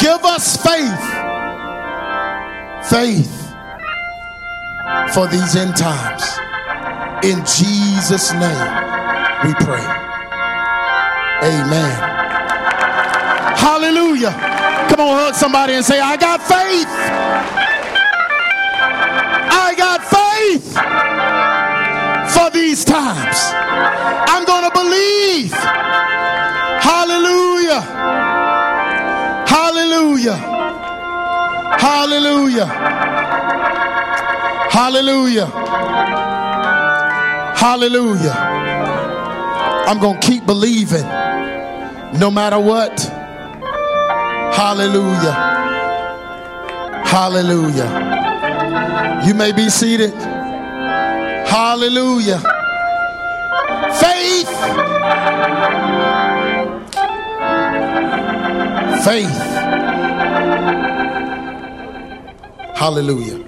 [0.00, 1.04] Give us faith.
[2.88, 3.34] Faith
[5.12, 6.24] for these end times.
[7.24, 8.68] In Jesus' name
[9.44, 9.84] we pray.
[11.42, 11.94] Amen.
[13.58, 14.32] Hallelujah.
[14.88, 16.88] Come on, hug somebody and say, I got faith.
[19.50, 21.57] I got faith
[22.52, 23.36] these times.
[24.30, 25.52] I'm going to believe.
[26.82, 27.80] Hallelujah.
[29.46, 30.36] Hallelujah.
[31.78, 32.66] Hallelujah.
[34.70, 35.46] Hallelujah.
[37.56, 38.34] Hallelujah.
[39.86, 41.02] I'm going to keep believing
[42.18, 43.00] no matter what.
[44.54, 45.32] Hallelujah.
[47.04, 47.88] Hallelujah.
[49.26, 50.37] You may be seated.
[51.48, 52.40] Hallelujah.
[53.98, 54.52] Faith.
[59.02, 59.38] Faith.
[62.76, 63.38] Hallelujah.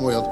[0.00, 0.31] Well.